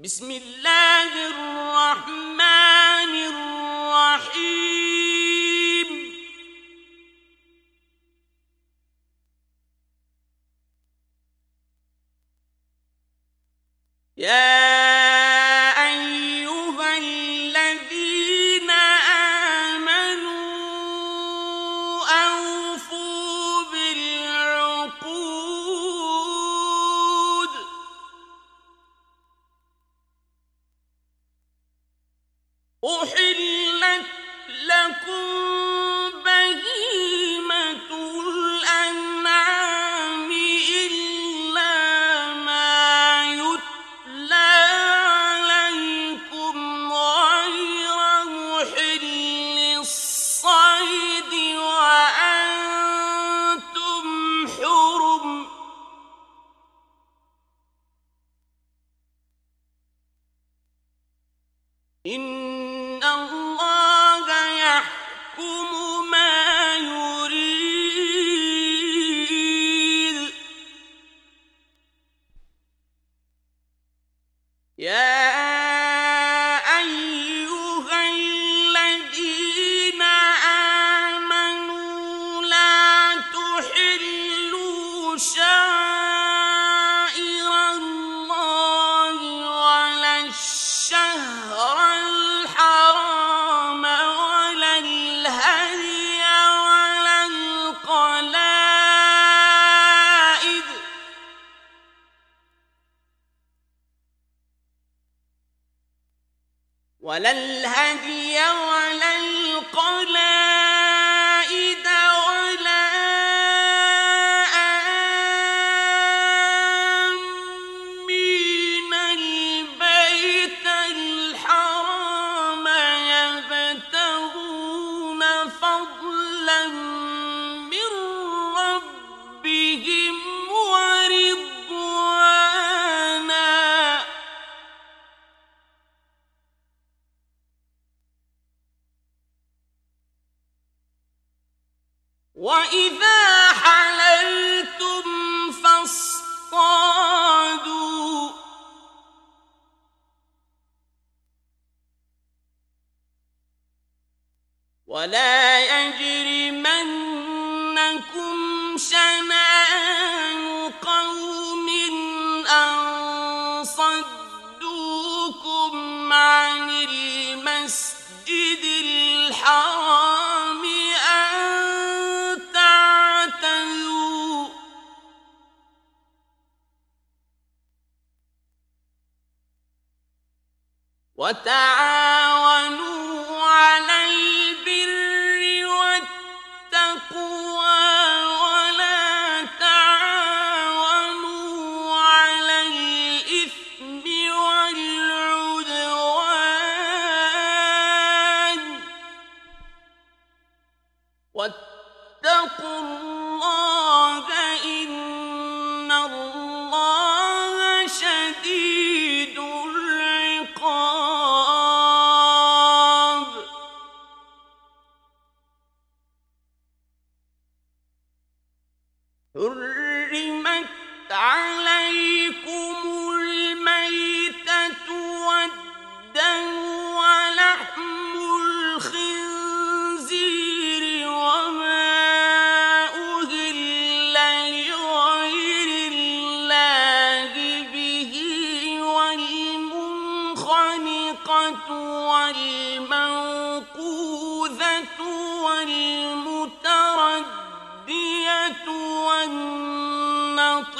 بسم 0.00 0.30
الله 0.30 1.12
الرحمن 1.26 2.57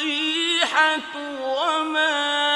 والنطيحة 0.09 1.01
وما 1.43 2.47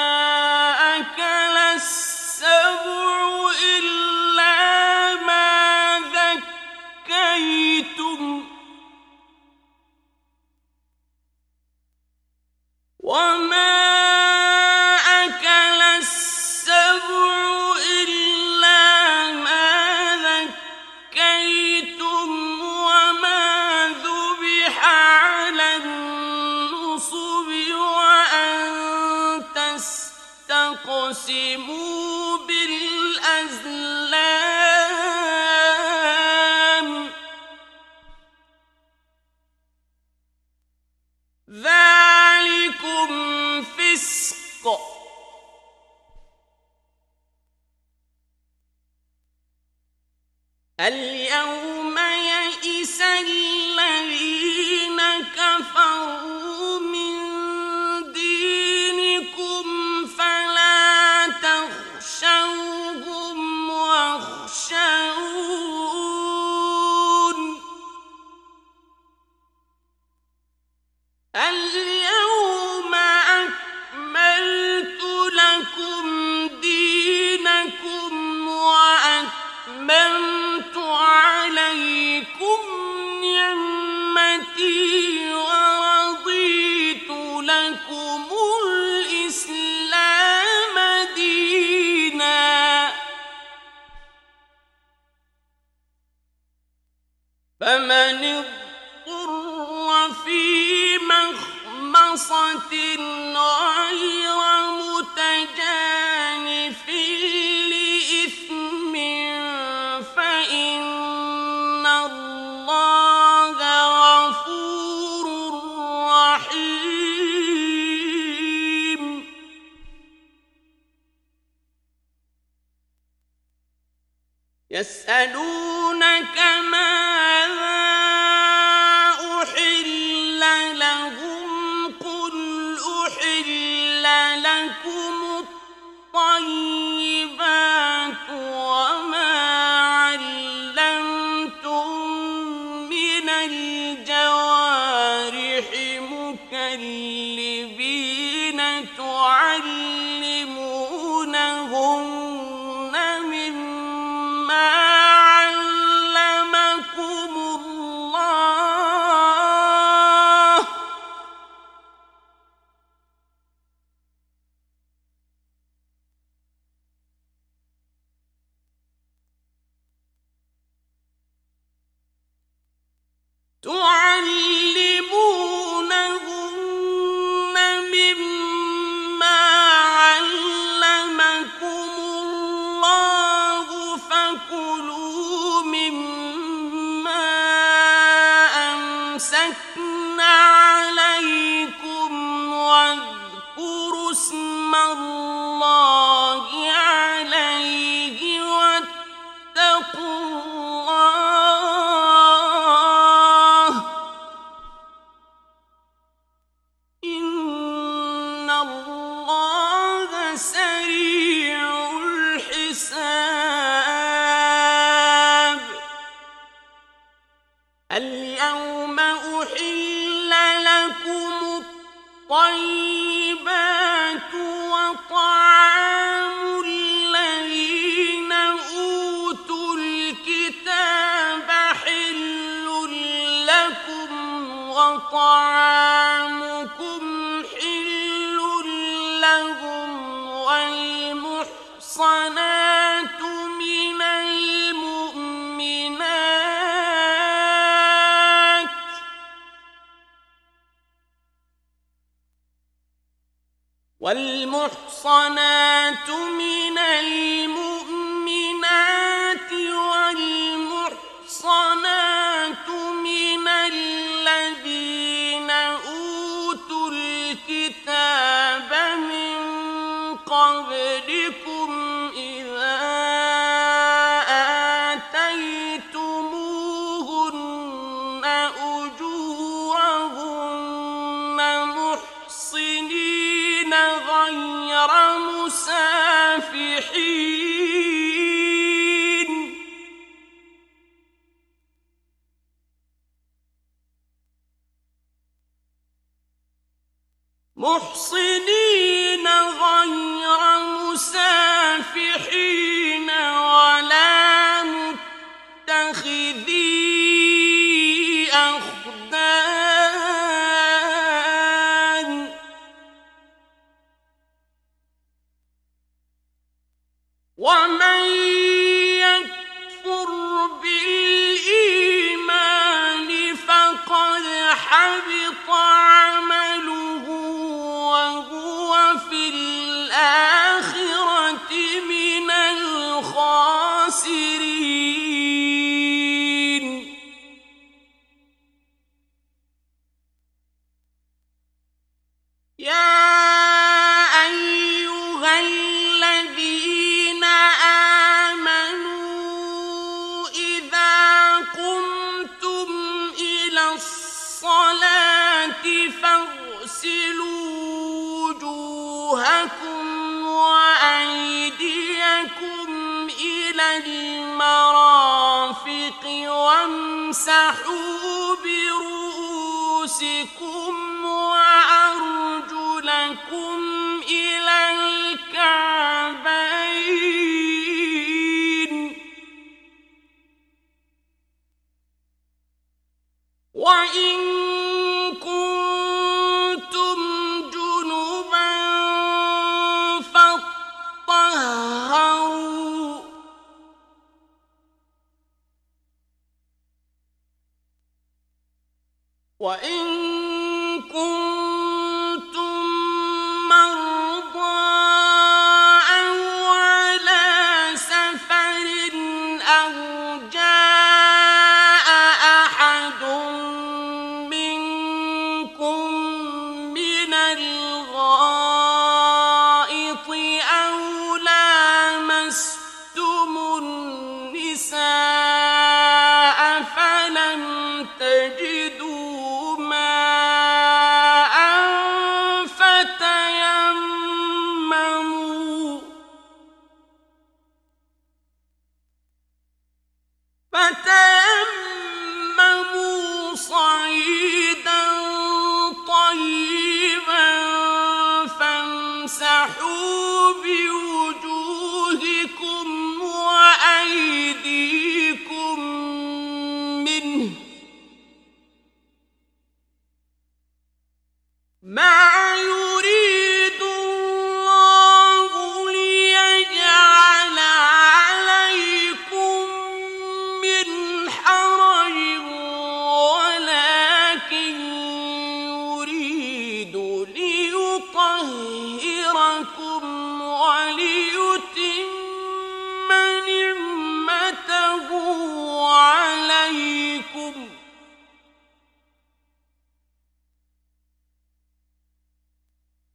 والمحصنات 254.12 256.08
من 256.10 256.78
المؤمنات 256.78 257.61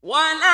ولا 0.08 0.47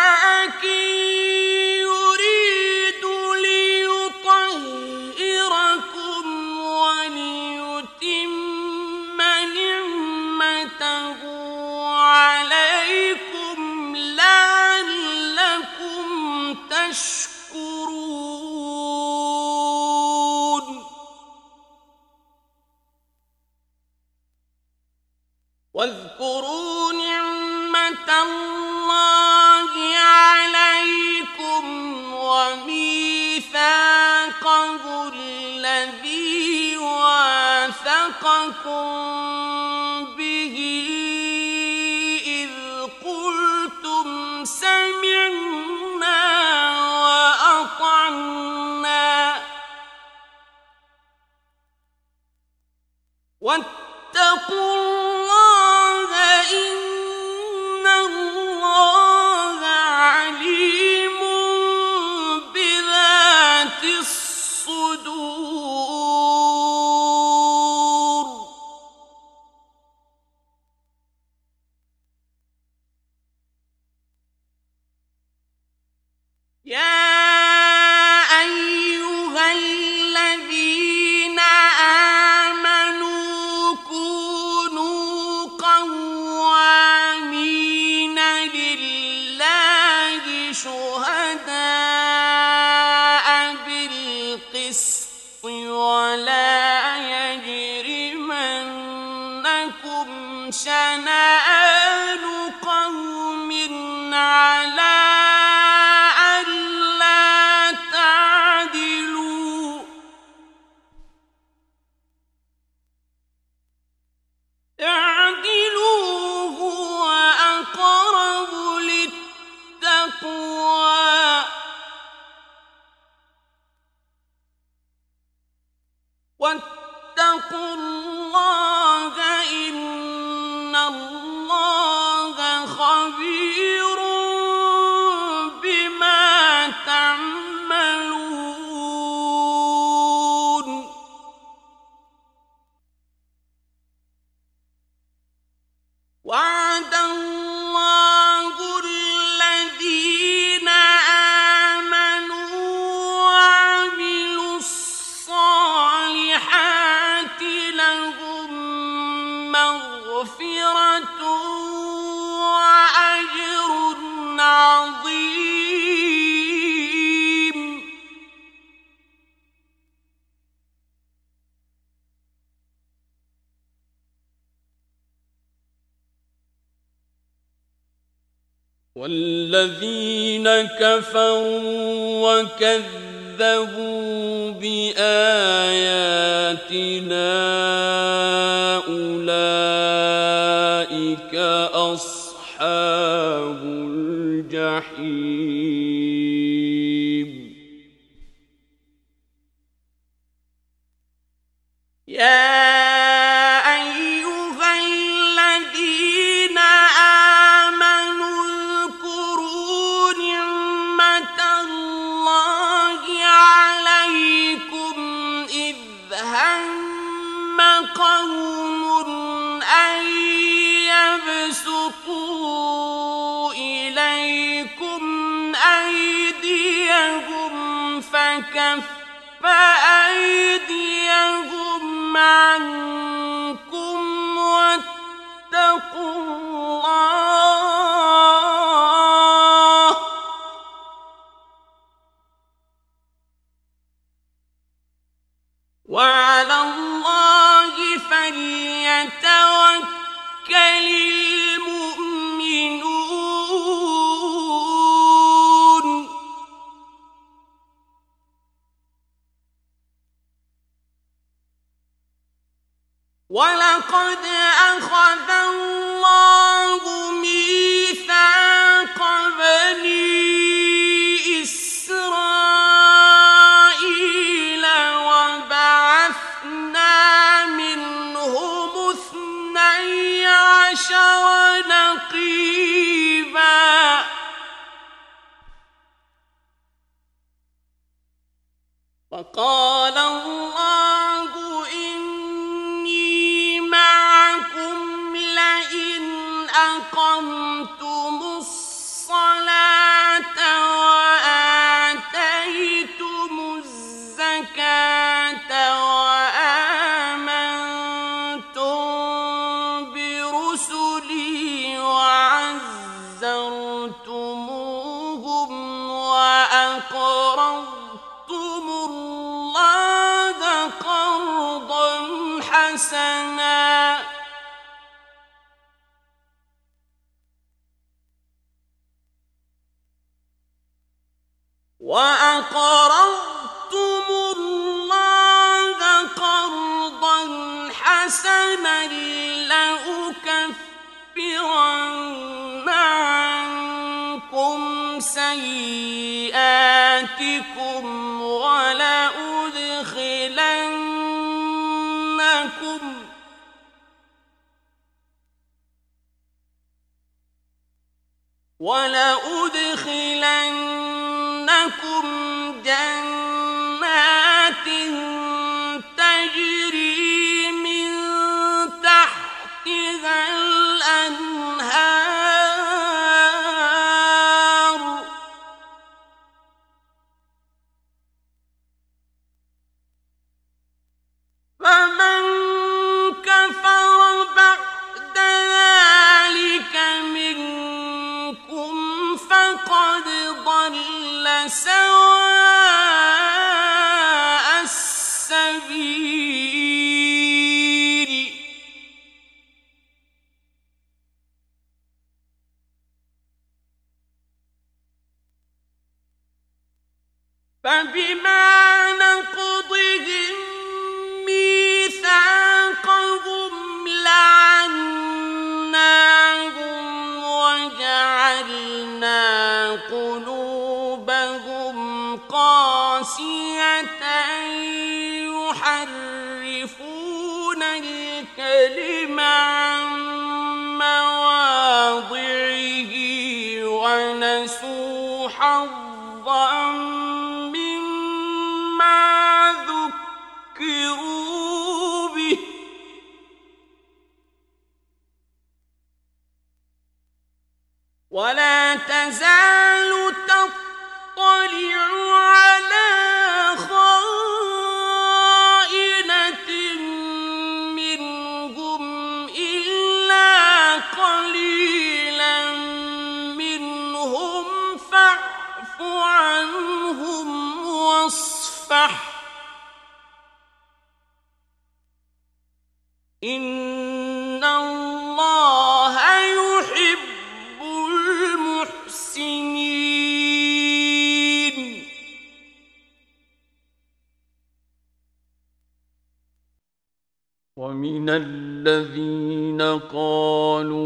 ومن 487.58 488.10
الذين 488.10 489.62
قالوا 489.94 490.82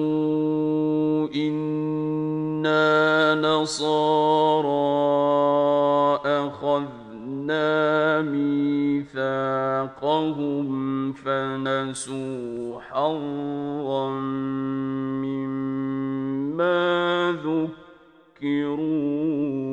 إنا 1.36 2.86
نصارى 3.40 4.68
أخذنا 6.26 8.22
ميثاقهم 8.22 9.48
فنسوا 11.14 12.82
حظا 12.82 14.10
مما 15.24 16.78
ذكروا. 18.42 19.67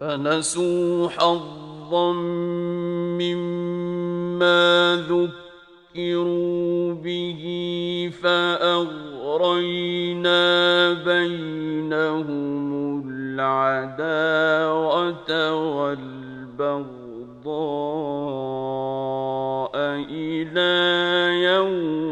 فنسوا 0.00 1.08
حظا 1.08 2.12
مما 3.20 4.96
ذكروا 5.96 6.94
به 6.94 7.42
فأغرينا 8.22 9.72
بينهم 10.92 12.70
العداوة 13.40 14.52
والبغضاء 15.76 16.90
إلى 20.10 20.72
يوم 21.44 22.09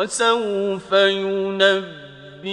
وسوف 0.00 0.92
ينبئهم 0.92 2.44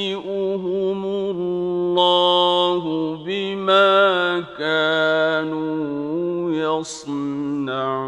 الله 1.05 2.83
بما 3.25 4.39
كانوا 4.60 6.51
يصنعون. 6.51 8.07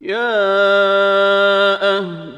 يا 0.00 0.78
أهل 1.98 2.37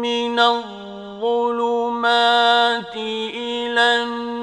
من 0.00 0.38
الظلمات 0.38 1.03
إلى 2.96 4.02
النور 4.02 4.33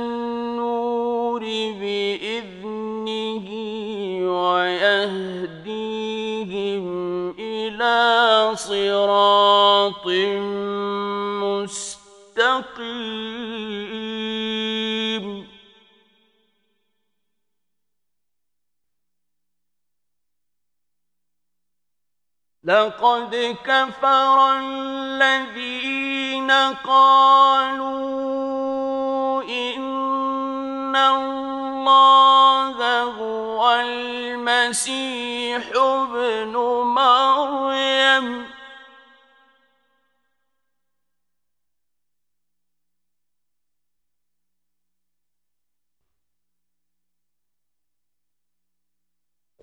لقد 22.71 23.57
كفر 23.65 24.37
الذين 24.59 26.51
قالوا 26.87 27.91
إن 29.43 30.95
الله 30.95 32.79
هو 33.03 33.75
المسيح 33.75 35.63
ابن 35.75 36.53
مريم. 36.95 38.45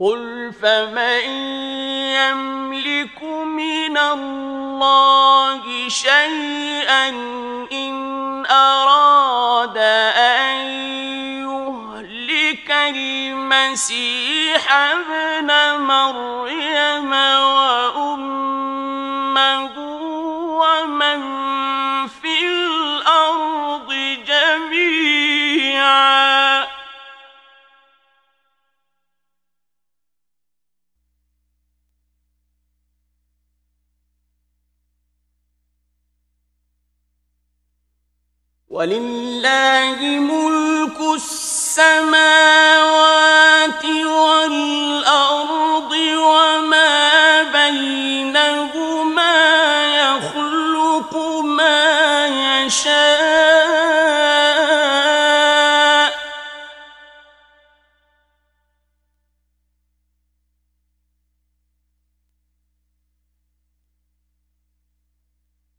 قل 0.00 0.52
فمن 0.62 1.22
يملك 2.14 3.22
من 3.44 3.98
الله 3.98 5.88
شيئا 5.88 7.08
إن 7.72 8.46
أراد 8.46 9.76
أن 10.16 10.56
يهلك 11.42 12.70
المسيح 12.70 14.72
ابن 14.72 15.80
مريم 15.80 17.12
وأمه 17.12 18.38
ولله 38.78 39.98
ملك 40.22 40.98
السماوات 41.14 42.24
والأرض 44.06 45.92
وما 46.14 47.42
بينهما 47.42 49.36
يخلق 49.98 51.12
ما 51.42 52.26
يشاء. 52.66 53.18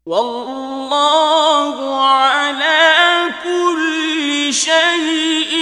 والله 0.06 0.90
شيء 4.52 5.54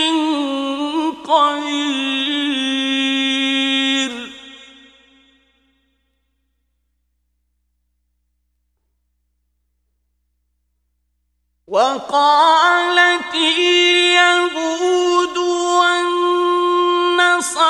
قدير. 1.27 2.27
وقالت 11.67 13.35
اليهود 13.35 15.37
والنصارى 15.77 17.67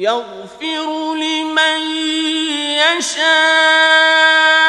يغفر 0.00 1.14
لمن 1.14 1.80
يشاء. 2.98 4.59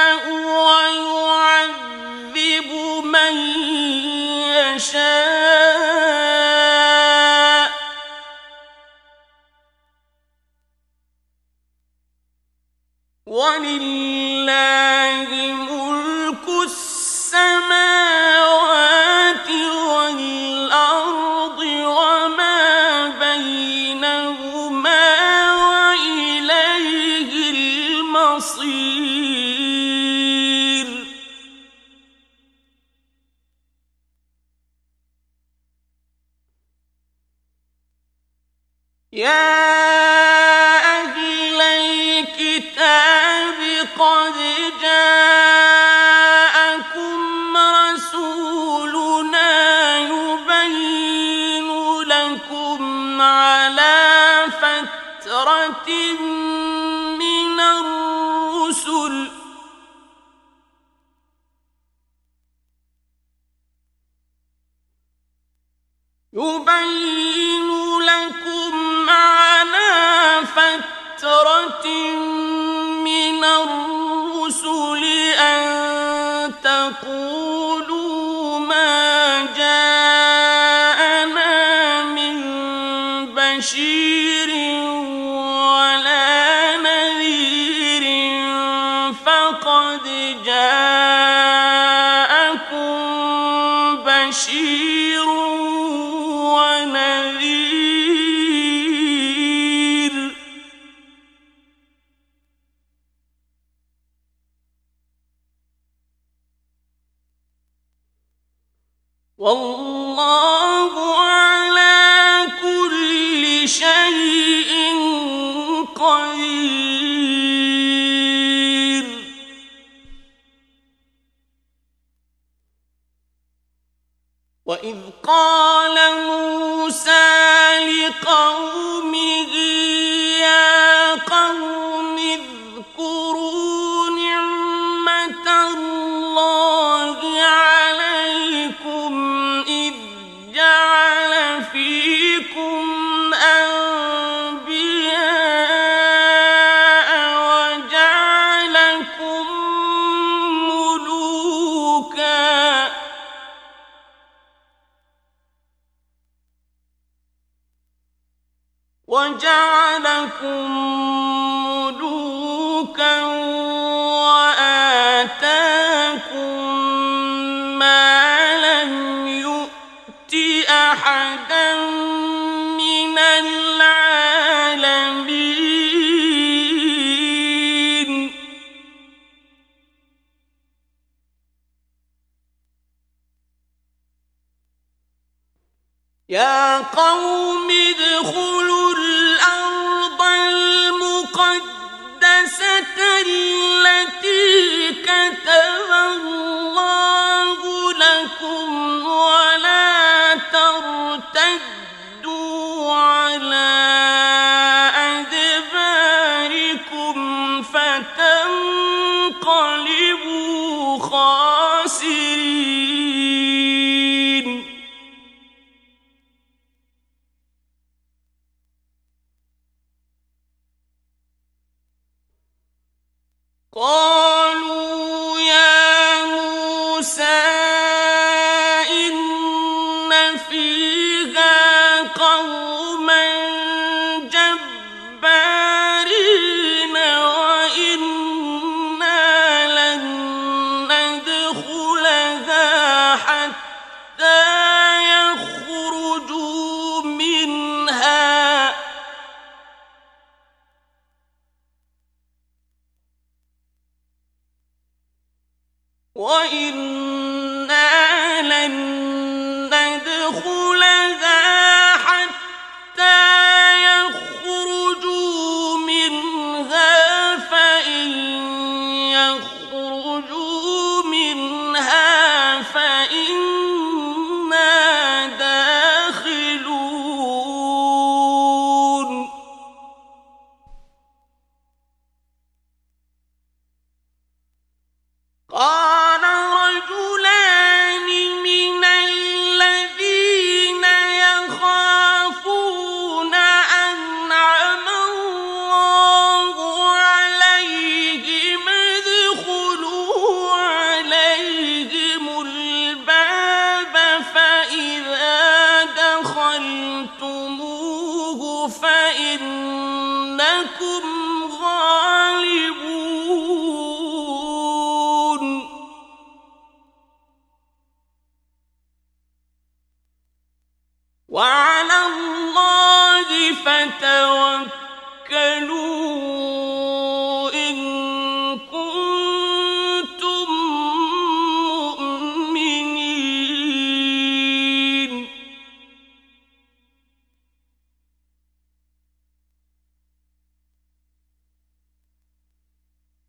والله 109.41 109.70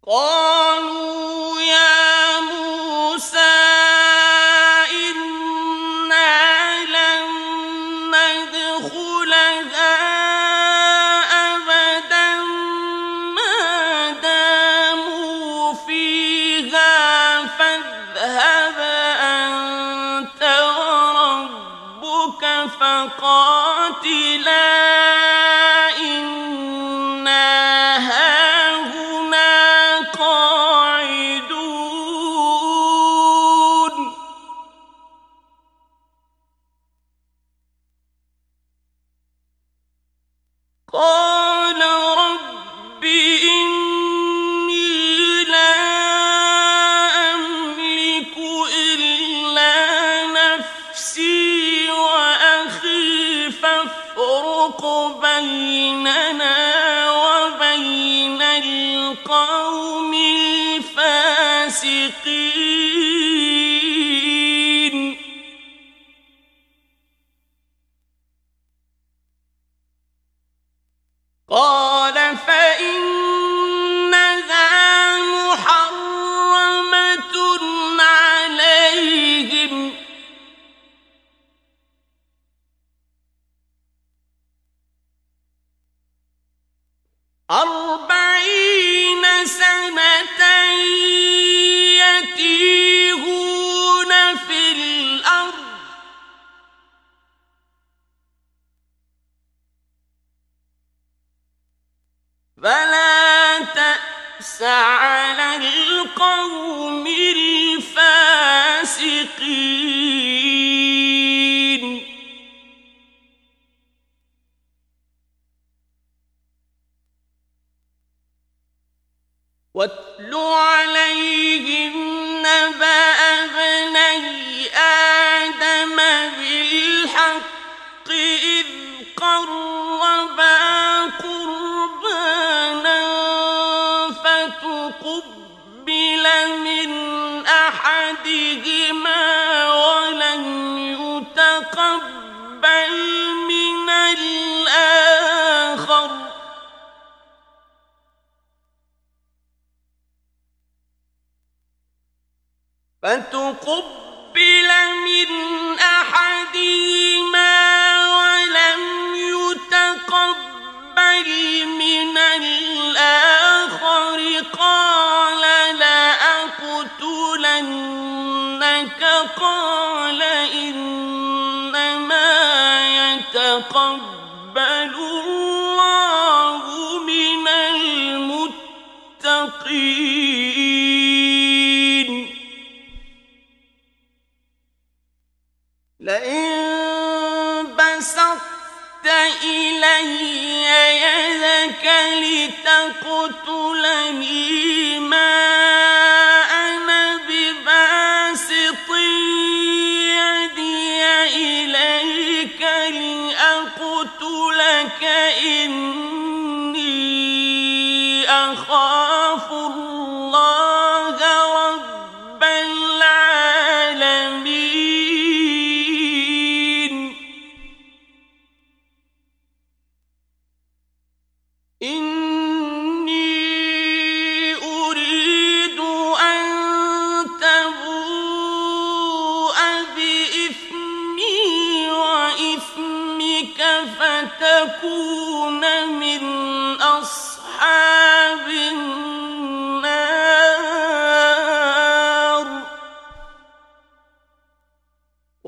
المتقين 0.07 0.60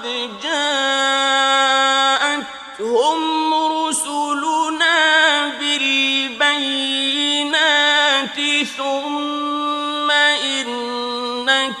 ولقد 0.00 0.40
جاءتهم 0.42 1.90
رسلنا 3.54 4.98
بالبينات 5.60 7.00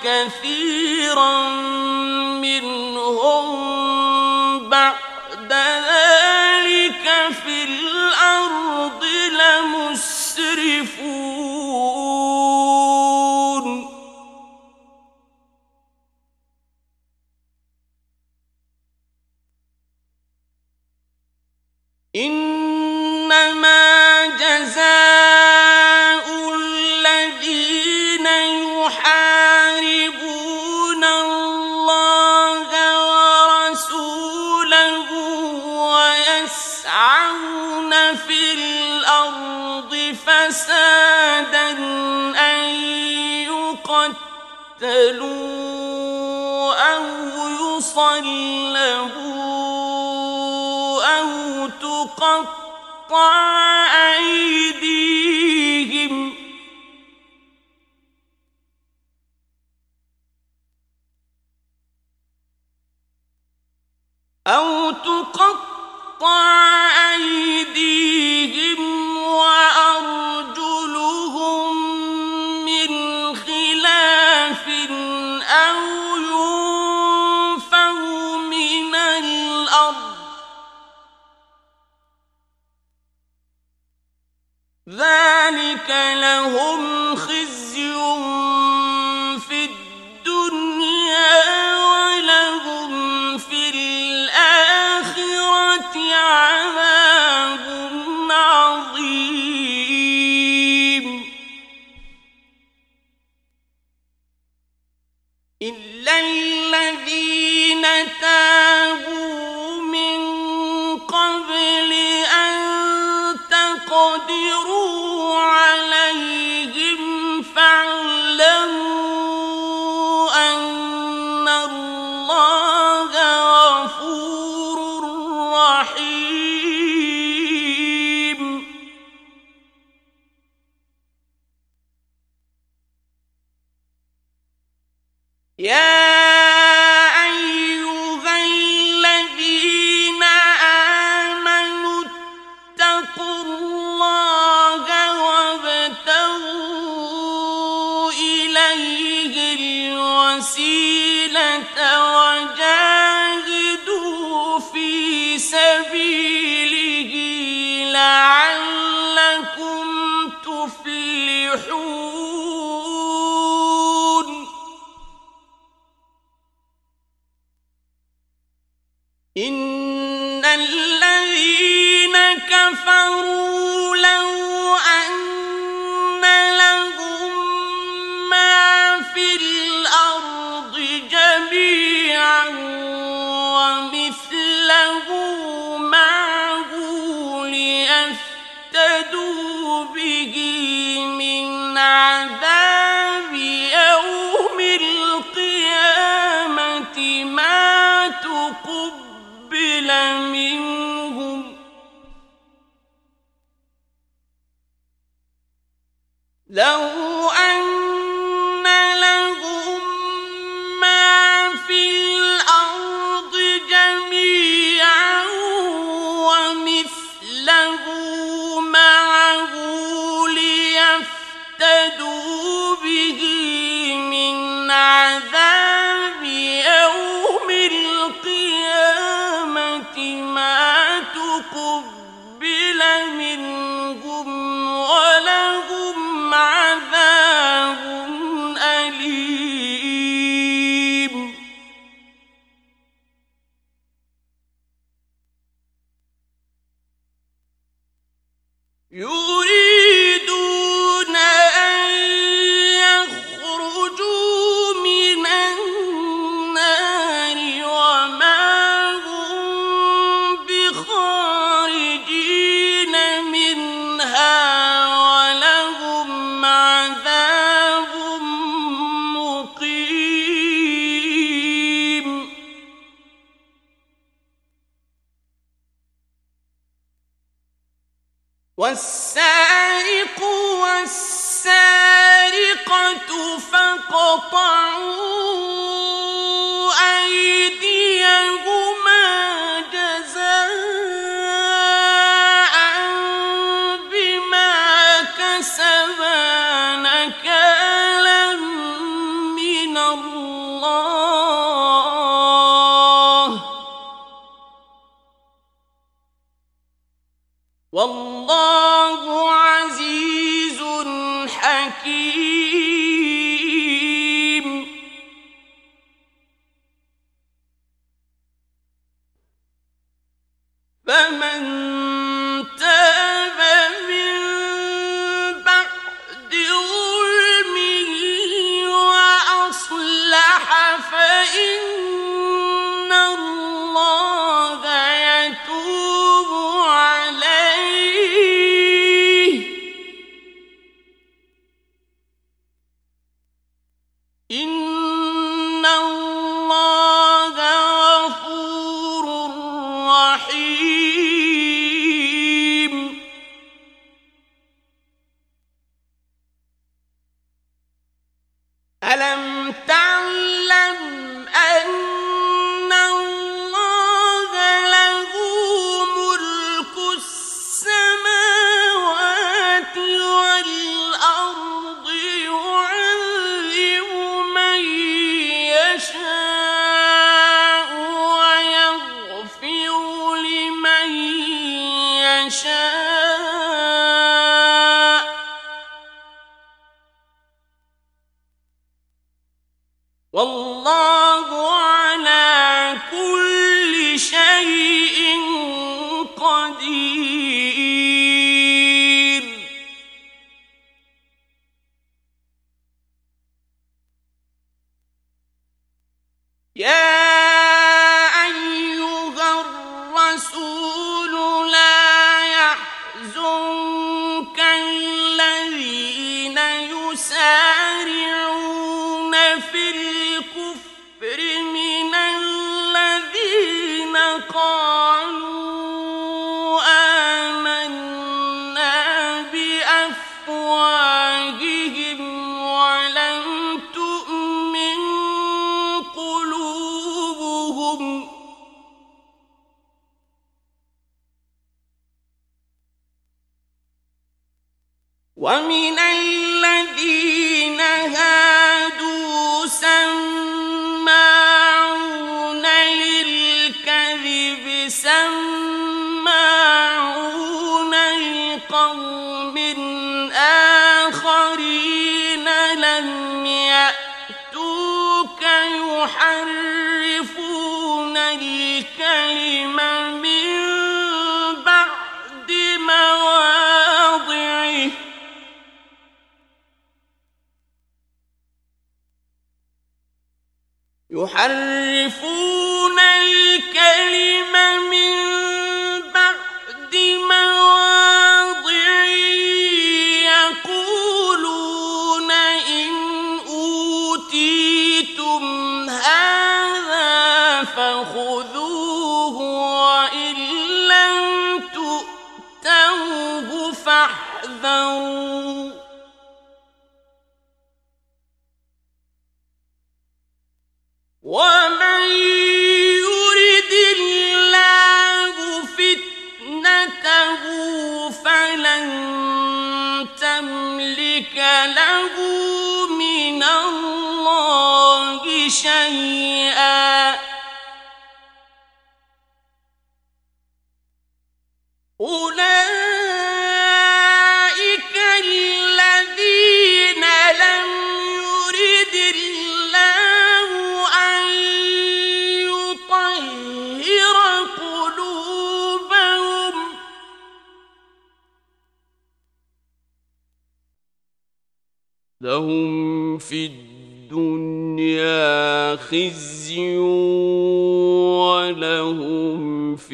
كثيرا 0.04 1.79
يقتلوا 44.82 46.74
أو 46.96 47.04
يصلبوا 47.76 48.30
أو 51.18 51.28
تقطع 51.80 53.36
أيديهم 54.16 55.34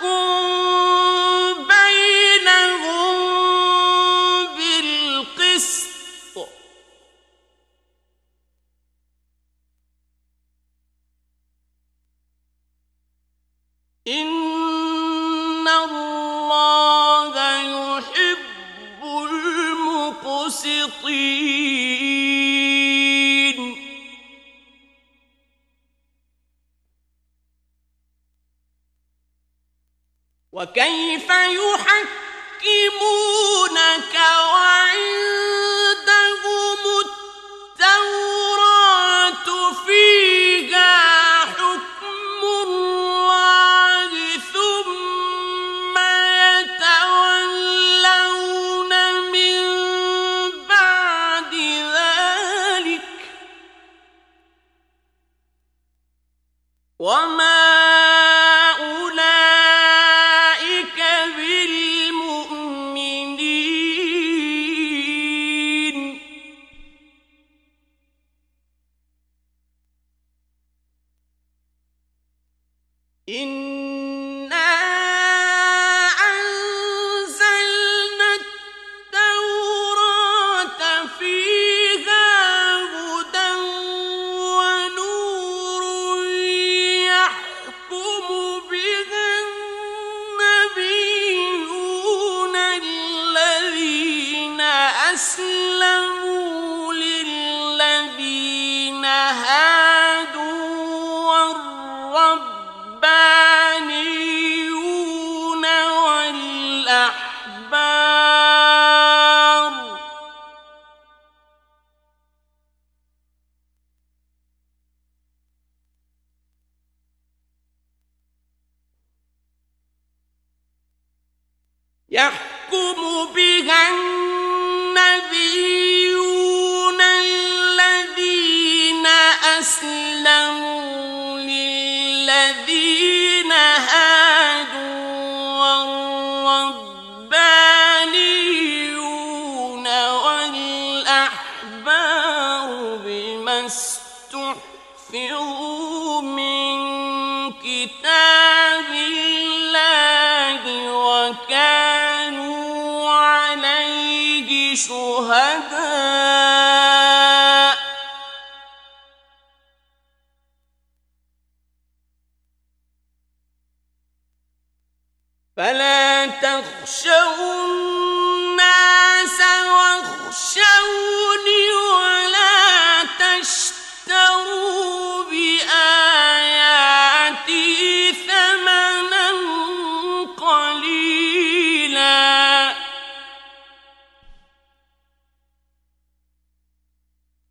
فاحكم 0.00 0.79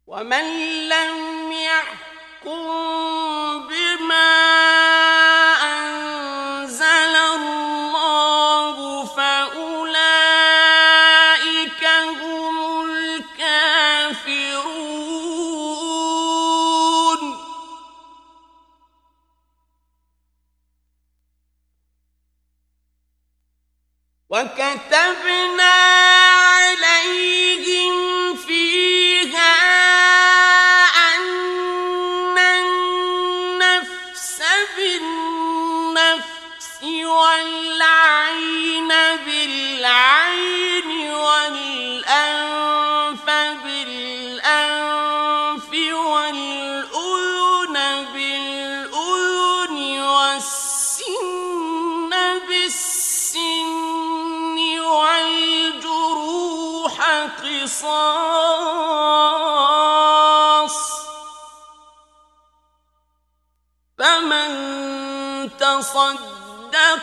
ومن 0.09 0.45
لم 0.89 1.51
يحكم 1.51 3.28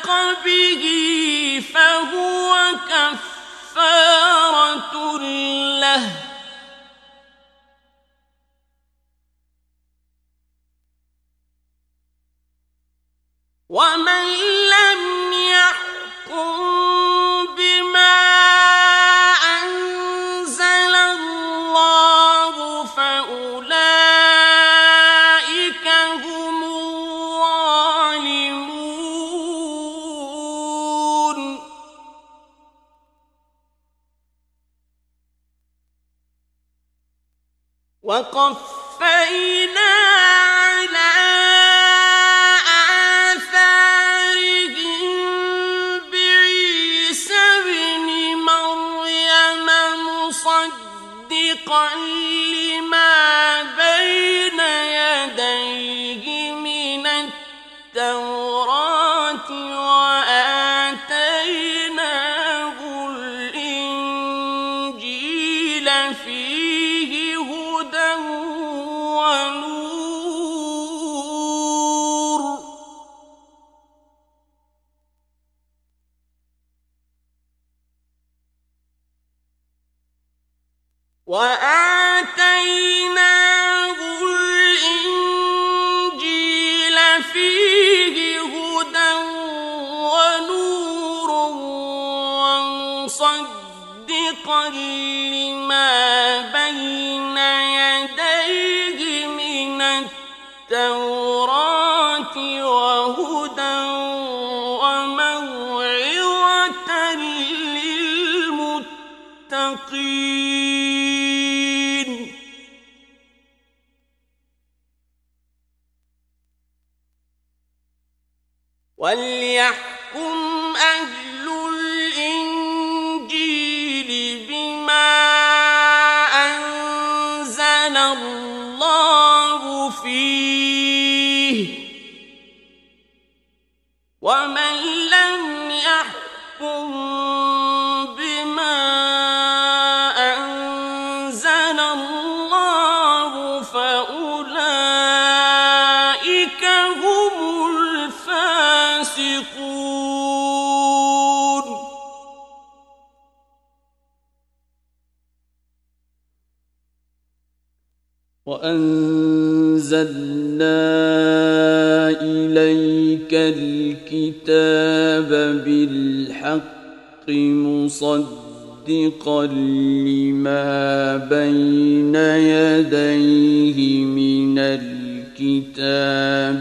ألحق 0.07 0.45
به 0.45 1.65
فهو 1.75 2.55
كفارة 3.75 5.19
له. 5.81 6.26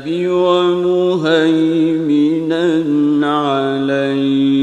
ومهيمنا 0.08 1.66
عليه 3.38 4.56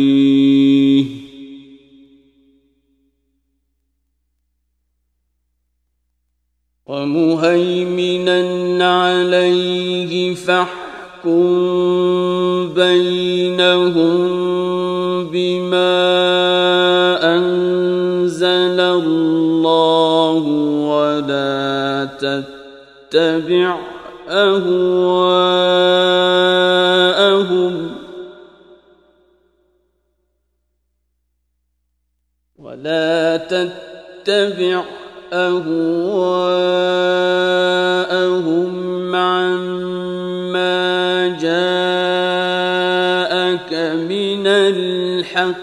ومهيمنا 6.87 8.43
عليه 9.03 10.35
فاحكم 10.35 10.83
بينهم 12.75 14.43
بما 15.31 15.93
أنزل 17.37 18.81
الله 18.81 20.43
ولا 20.89 22.09
تتبع 22.21 23.92
أهواءهم. 24.33 25.43
ولا 32.59 33.37
تتبع 33.37 34.85
أهواءهم 35.33 35.83
عما 39.17 40.73
جاءك 41.41 42.53
من 44.09 44.47
الحق. 44.47 45.62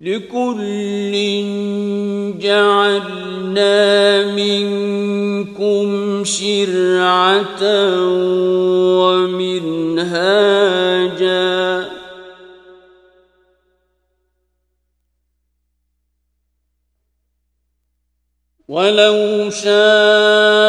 لكل 0.00 1.12
جعلنا 2.38 4.24
منكم 4.32 6.24
شرعة 6.24 7.62
ومنهاجا. 9.00 9.90
ولو 18.68 19.50
شاء 19.50 20.59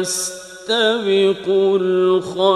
فاستبقوا 0.00 1.78
الخيرات. 1.78 2.50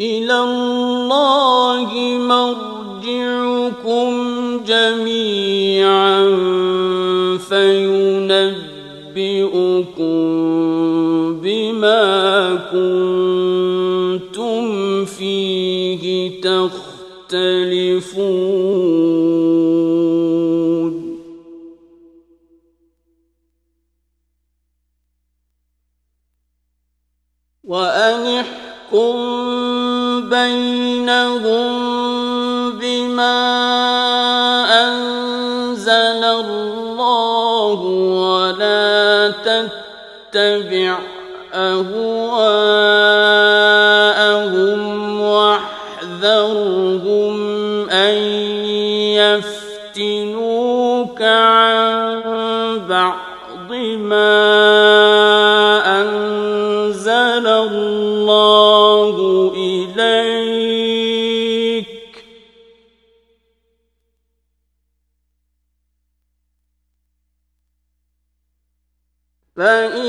إلى 0.00 0.38
الله 0.38 1.90
مرجعكم 2.18 4.10
جميعا 4.64 6.20
فينبئكم 7.48 8.50
بما 11.40 12.54
كنتم 12.72 14.60
فيه 15.04 16.40
تختلفون 17.30 18.50
وأن 27.64 28.44
بينهم 30.30 31.70
بما 32.78 33.40
أنزل 34.86 36.24
الله 36.24 37.80
ولا 38.26 39.30
تتبع 39.44 40.98
أهواءهم. 41.54 43.09
بعض 52.78 53.72
ما 53.96 54.30
أنزل 56.00 57.46
الله 57.46 59.16
إليك. 59.56 60.70
فإن 69.56 69.99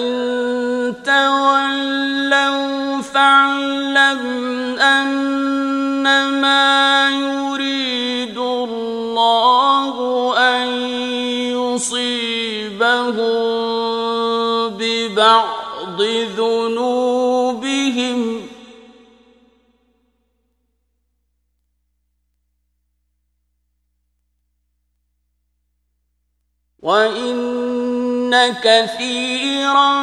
وإن 26.91 28.53
كثيرا 28.63 30.01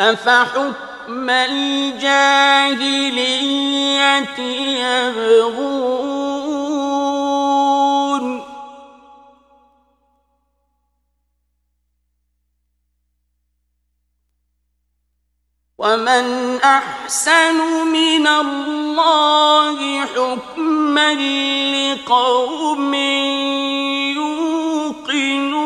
أفحكم 0.00 1.30
الجاهلية 1.30 2.78
يبغون 4.80 6.23
ومن 15.84 16.56
أحسن 16.60 17.86
من 17.92 18.26
الله 18.26 20.06
حكما 20.06 21.14
لقوم 21.94 22.94
يوقنون 24.14 25.64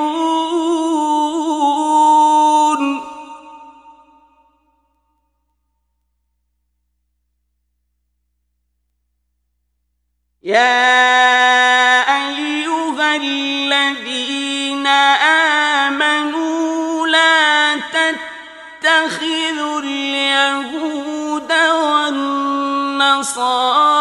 يا 10.43 11.18
صَائِمًا 23.23 23.98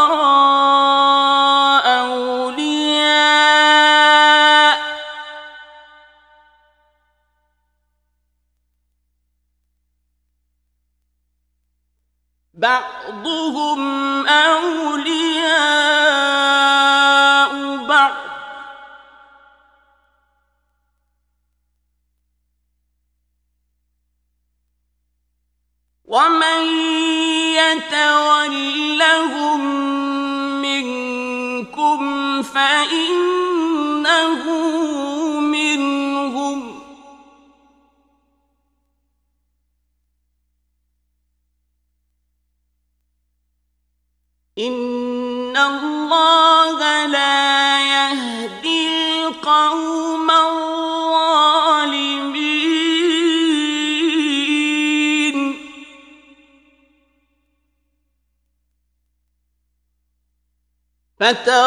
رحمه 61.27 61.66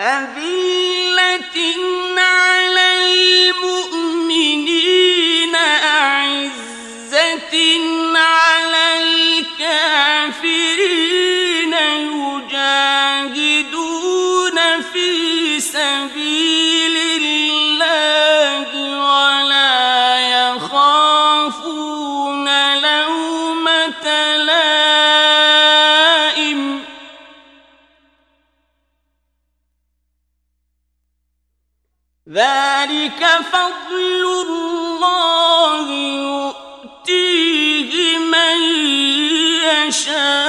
أذلة 0.00 1.56
فضل 33.52 34.22
الله 34.46 35.86
يؤتيه 37.06 37.92
من 38.18 38.58
يشاء 39.64 40.39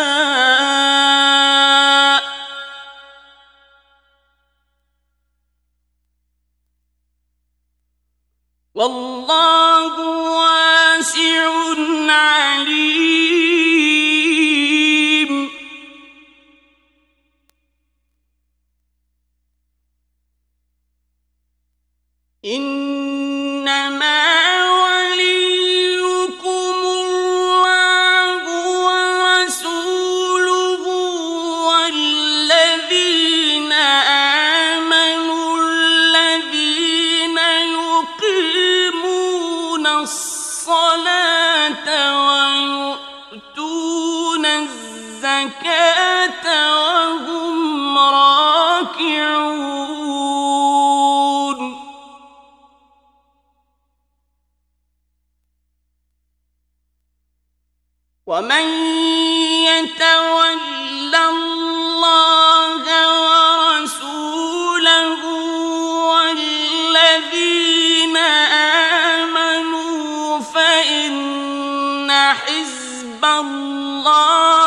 الله 74.02 74.61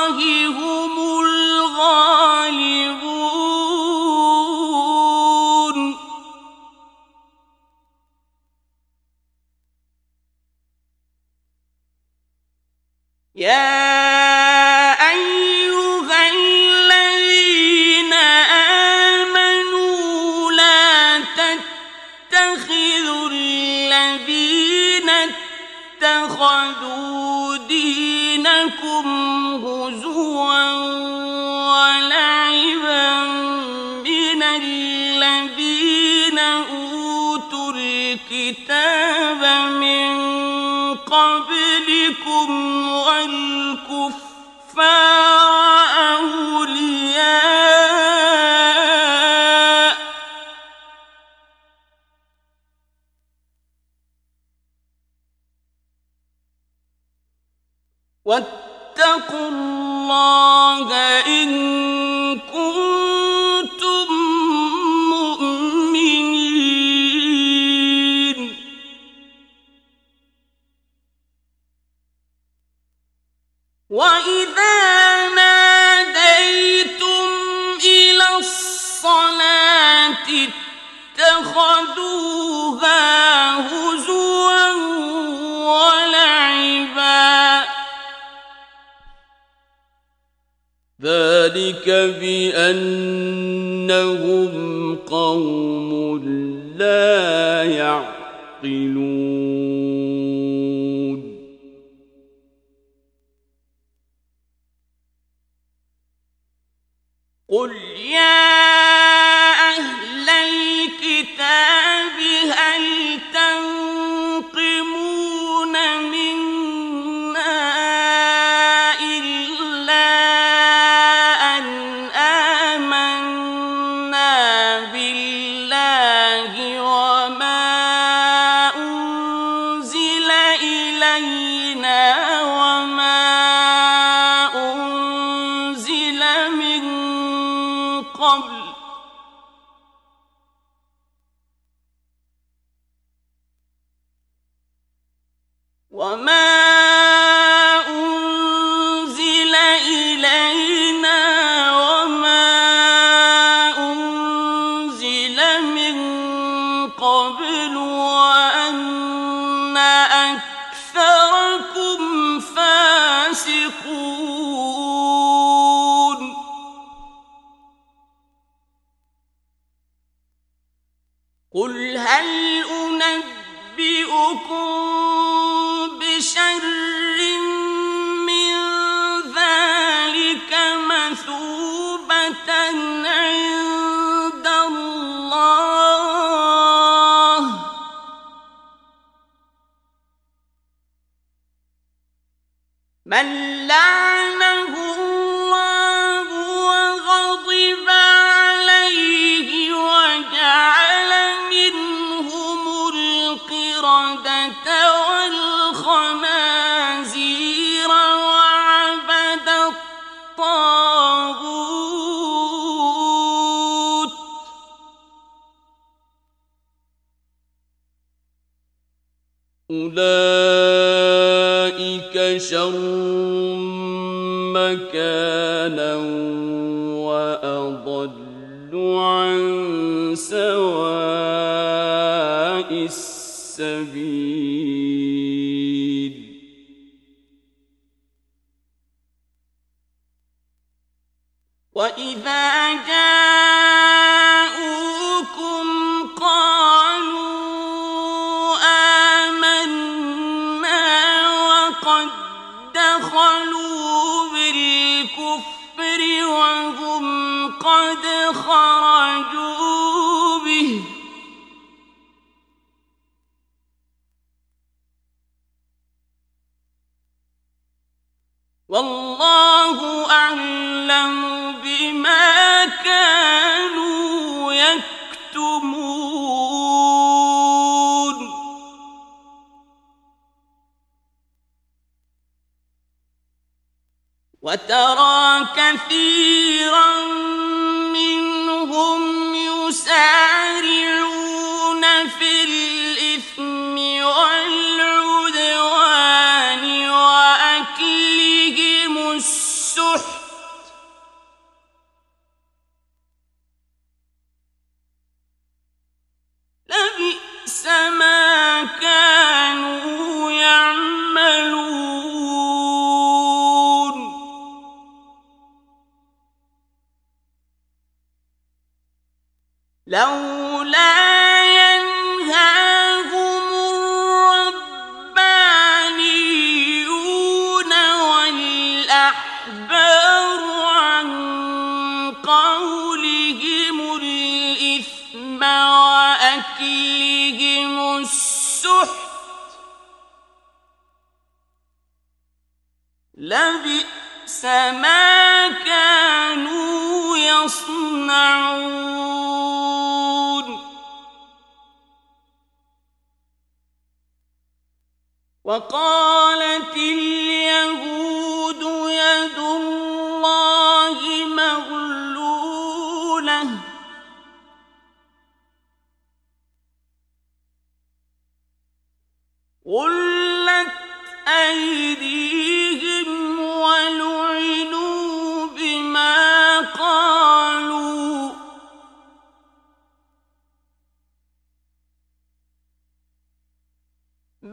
الكتاب 38.25 39.43
من 39.71 40.15
قبلكم 40.95 42.49
والكفار 42.89 44.25
أولياء 46.15 47.15
واتقوا 58.25 59.49
الله 59.49 60.54
بأنهم 92.75 93.44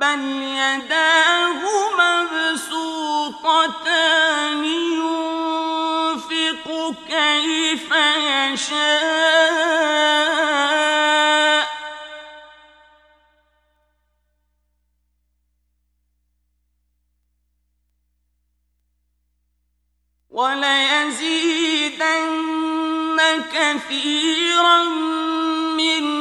بل 0.02 0.41
يداه 0.41 1.61
مبسوطتان 2.02 4.65
ينفق 4.65 6.65
كيف 7.07 7.90
يشاء 8.52 9.32
وليزيدن 21.11 23.19
كثيرا 23.53 24.84
من 25.78 26.20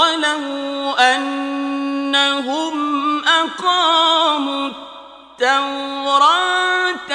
ولو 0.02 0.94
أنهم 0.94 2.76
أقاموا 3.26 4.70
التوراة 5.42 7.12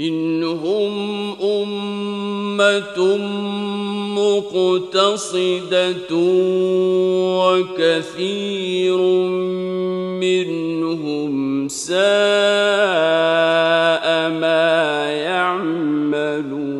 منهم 0.00 0.94
أمة 1.42 2.98
مقتصدة 4.16 6.12
وكثير 7.40 8.98
منهم 10.20 11.68
ساء 11.68 12.00
ما 14.40 15.10
يعملون. 15.10 16.70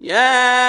يا 0.00 0.65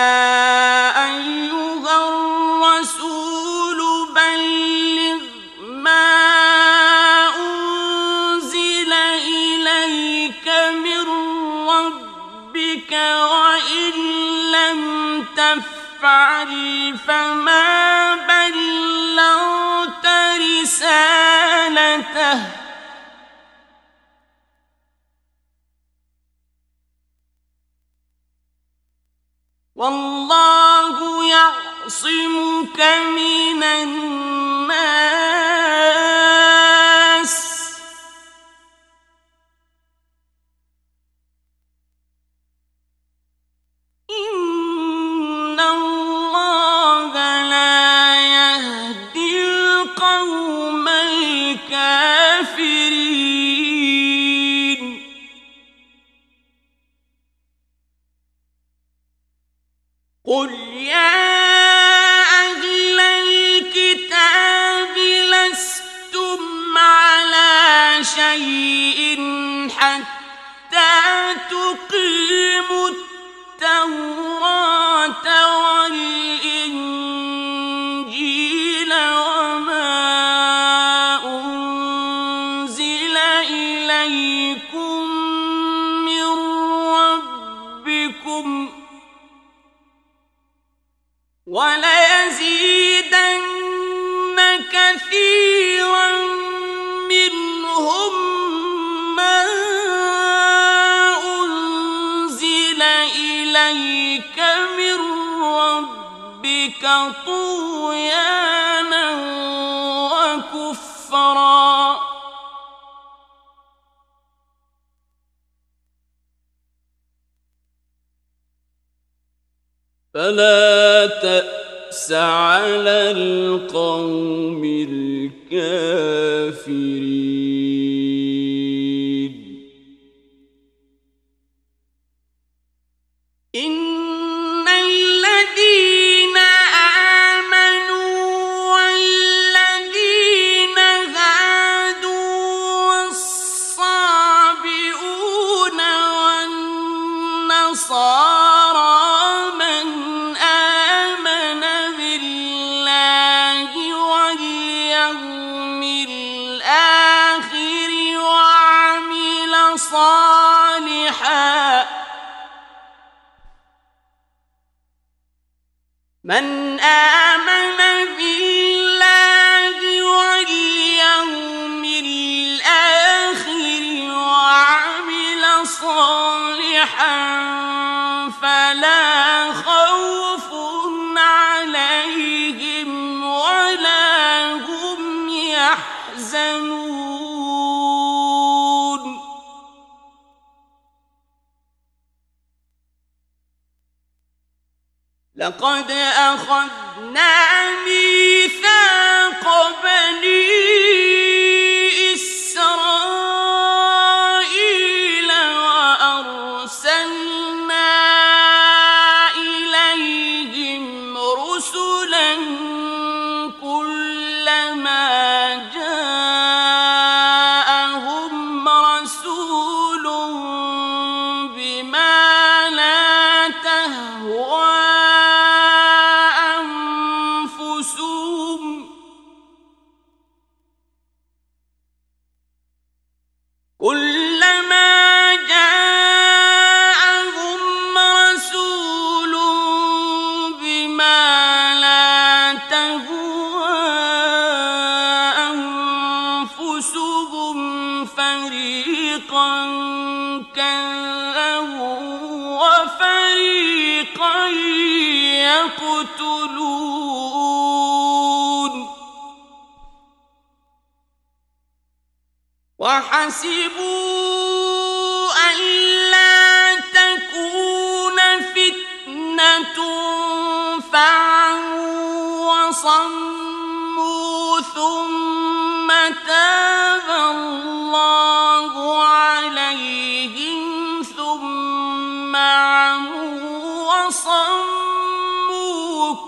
تفعل 16.08 16.98
فما 16.98 18.16
بلغت 18.16 20.08
رسالته. 20.64 22.40
والله 29.76 30.98
يعصمك 31.30 32.80
من 33.18 33.64
الناس. 33.64 34.67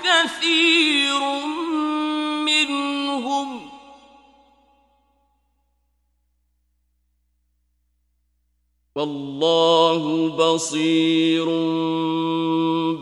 كثير 0.04 1.22
والله 9.00 10.30
بصير 10.30 11.46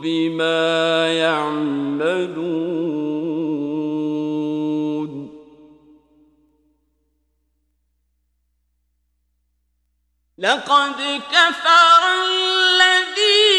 بما 0.02 1.14
يعملون. 1.14 2.68
لقد 10.38 11.22
كفر 11.32 12.02
الذين 12.26 13.57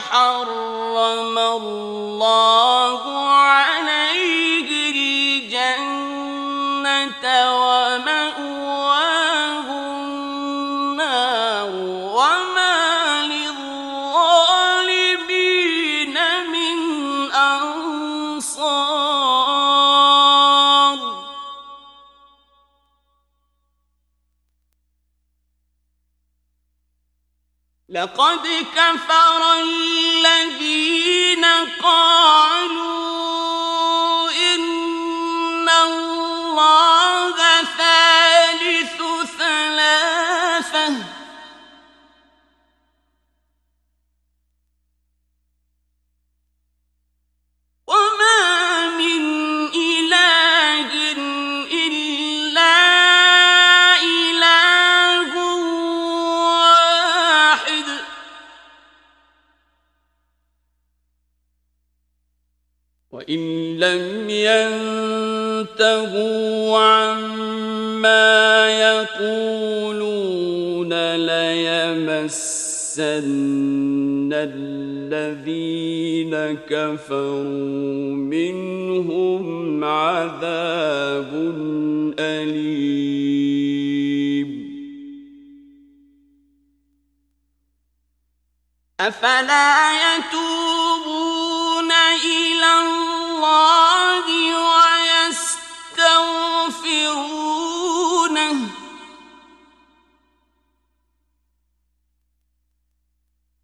حرم 0.00 1.38
الله 1.38 3.28
عليه 3.28 4.90
الجنة 5.44 6.34
ومأواه 7.54 8.13
لقد 28.04 28.46
كفر 28.76 29.42
الذين 29.62 31.44
قالوا 31.82 33.03
ينتهوا 65.74 66.78
عما 66.78 68.68
يقولون 69.20 70.34
ليمسن 71.16 73.00
الذين 75.12 76.34
كفروا 76.68 78.14
منهم 78.14 79.84
عذاب 79.84 81.30
أليم 82.18 83.34
أفلا 89.00 89.90
يتوبون 90.16 91.92
إلى 92.24 92.70
الله 92.82 94.43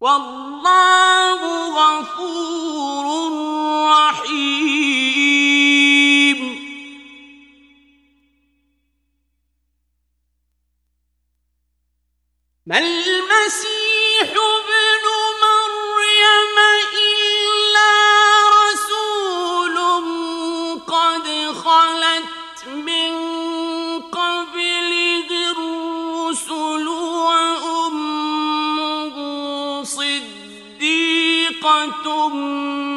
والله 0.01 1.41
غفور 1.77 3.05
رحيم. 3.87 4.81
ما 12.65 12.77
المسيح 12.77 13.80
صديقة 31.80 32.89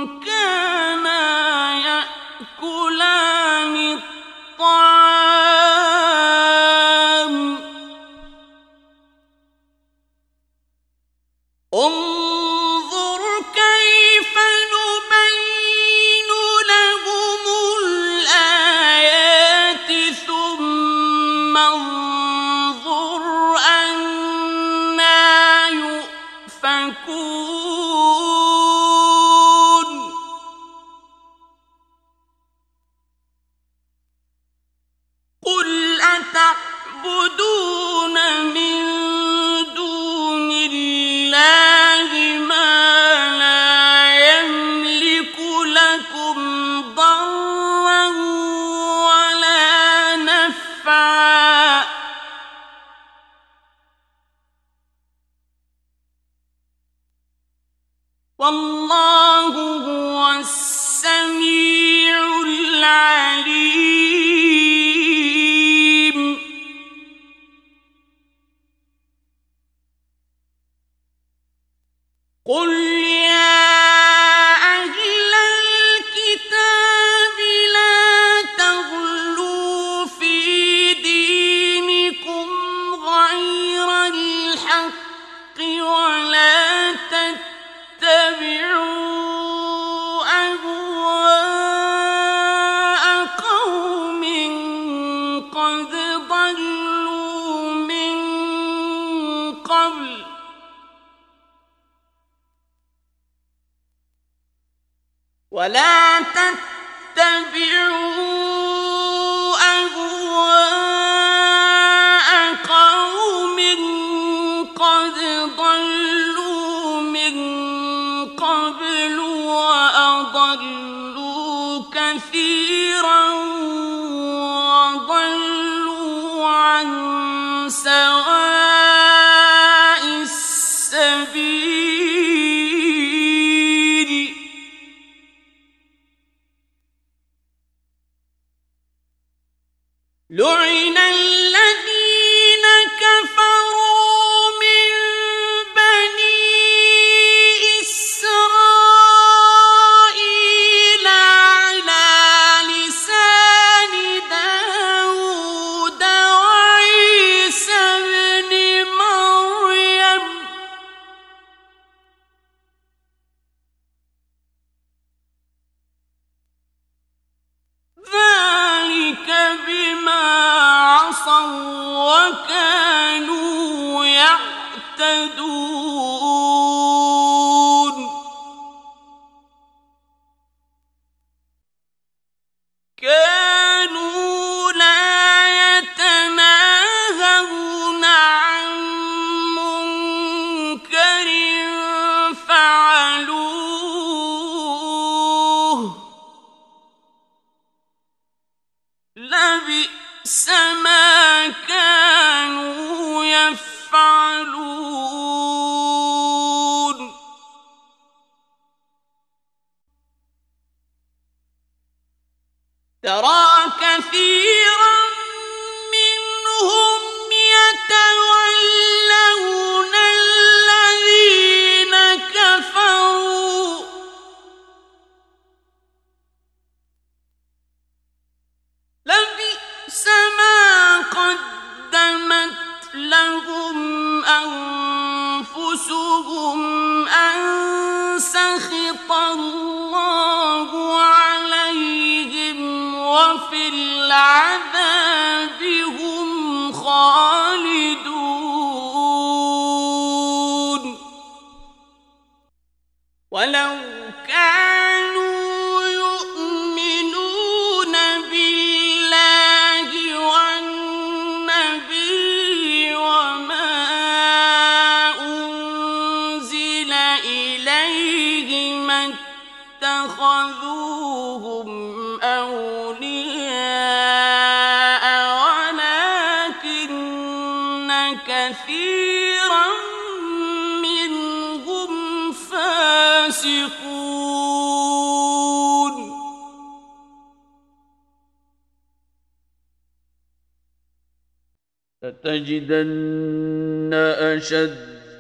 لتجدن 292.45 293.91
أشد 293.95 294.71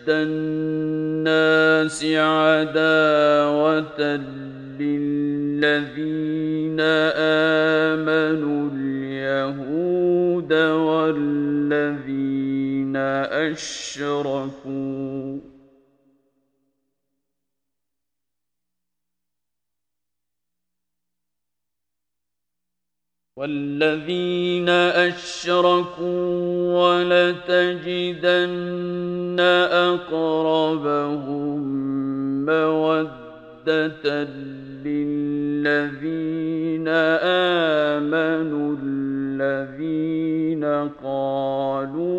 الناس 0.08 2.04
عداوة 2.04 4.00
للذين 4.80 6.80
آمنوا 7.90 8.70
اليهود 8.74 10.52
والذين 10.52 12.16
أشركوا 13.46 14.93
والذين 23.36 24.68
أشركوا 24.68 26.28
ولتجدن 27.50 28.46
أقربهم 29.70 31.60
مودة 32.46 34.24
للذين 34.84 36.88
آمنوا 37.98 38.76
الذين 38.82 40.64
قالوا 41.04 42.14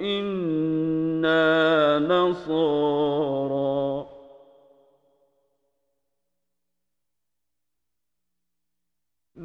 إنا 0.00 1.98
نصارى 1.98 3.45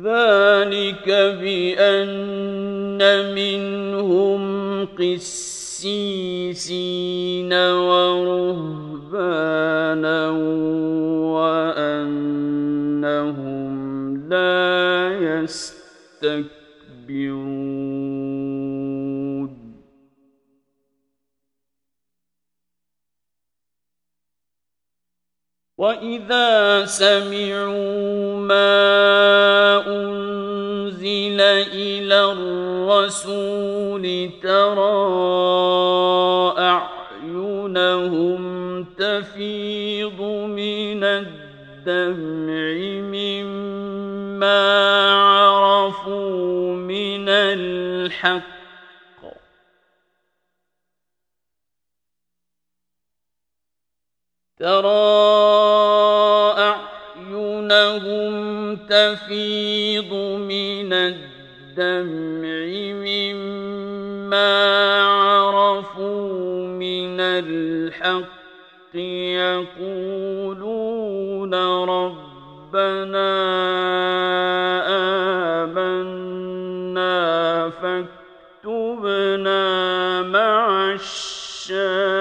ذلك 0.03 1.07
بأن 1.41 3.01
منهم 3.35 4.41
قسيسين 4.97 6.33
ورهبانا 7.53 9.09
وأنهم 11.37 12.61
لا 14.29 15.11
يستكبرون. 15.21 16.61
وإذا 25.81 26.85
سمعوا 26.85 28.37
ما 28.37 28.77
أنزل 29.87 31.41
إلى 31.73 32.31
الرسول 32.31 34.05
ترى 34.43 34.93
أعينهم 36.57 38.41
تفيض 38.97 40.21
من 40.53 41.03
الدمع 41.03 42.77
مما 43.17 44.61
عرفوا 45.11 46.75
من 46.75 47.29
الحق 47.29 48.50
ترى 54.61 56.53
أعينهم 57.31 58.33
تفيض 58.75 60.13
من 60.37 60.93
الدمع 60.93 62.65
مما 63.05 64.51
عرفوا 65.03 66.67
من 66.67 67.19
الحق 67.19 68.95
يقولون 69.75 71.53
ربنا 71.83 73.31
آمنا 75.63 77.19
فاكتبنا 77.69 79.61
مع 80.21 80.91
الشاهدين 80.93 82.20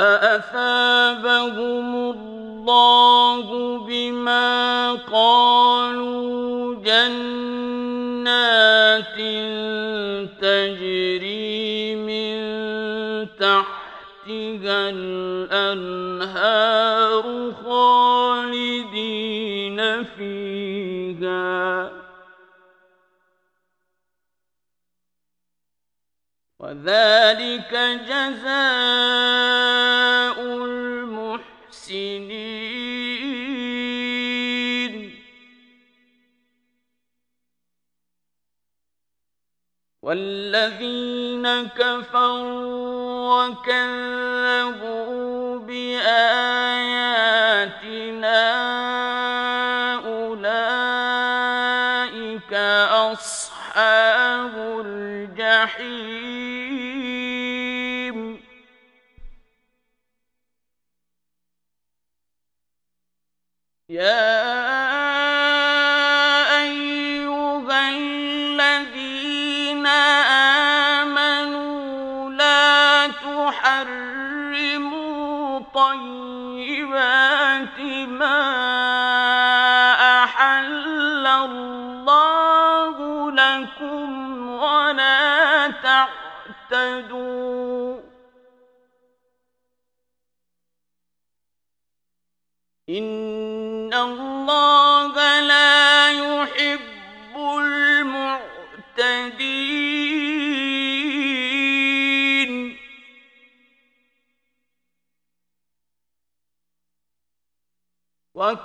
فأثابهم 0.00 1.88
الله 2.10 3.46
بما 3.86 4.92
قالوا 5.12 6.74
جنات 6.74 8.36
تجري 10.40 11.94
من 11.96 12.36
تحتها 13.28 14.90
الأنهار 15.50 16.72
خالدين 17.64 18.89
وذلك 26.70 27.72
جزاء 28.06 28.46
المحسنين. 30.64 31.90
والذين 40.02 41.46
كفروا 41.66 43.46
وكذبوا 43.48 44.78
بآياتنا 45.58 46.99
يا 64.00 64.29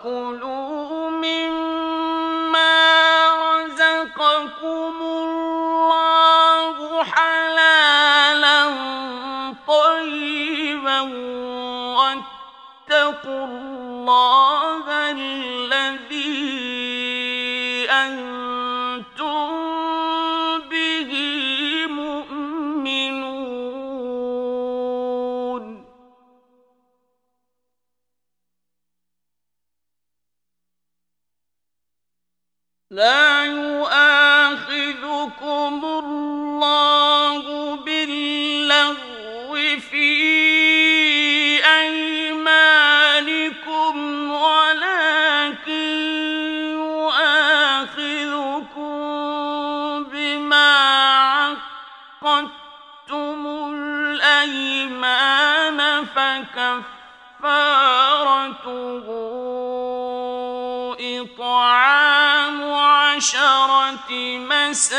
وكلوا 0.05 1.09
مما 1.09 1.64
عشرة 63.15 64.11
مساكين. 64.37 64.95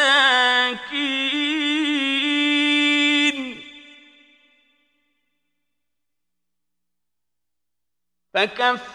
فكفارته 8.34 8.86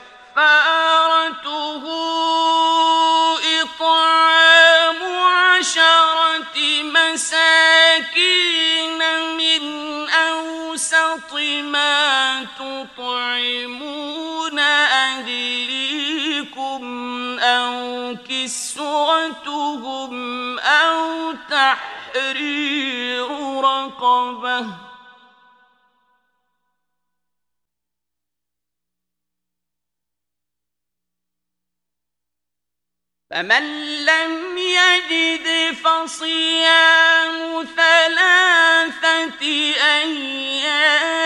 إطعام 3.61 5.03
عشرة 5.03 6.57
مساكين 6.83 8.99
من 9.37 9.63
أوسط 10.09 11.33
ما 11.63 12.43
تطعمون 12.59 14.59
أهليكم 14.59 15.21
أو 17.39 18.15
كس 18.29 18.60
كسوتهم 18.81 20.59
أو 20.59 21.31
تحرير 21.49 23.27
رقبة. 23.61 24.67
فمن 33.31 33.63
لم 34.05 34.57
يجد 34.57 35.75
فصيام 35.75 37.65
ثلاثة 37.75 39.41
أيام 39.81 41.21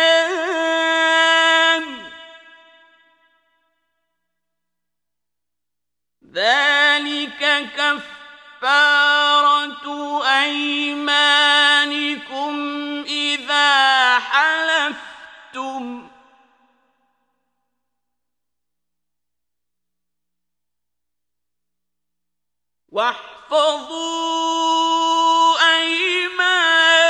ذلك 6.35 7.71
كفارة 8.61 9.85
أيمانكم 10.43 11.35
إذا 13.07 14.19
حلفتم. 14.19 16.09
واحفظوا 22.89 24.35
أيمانكم 25.77 27.05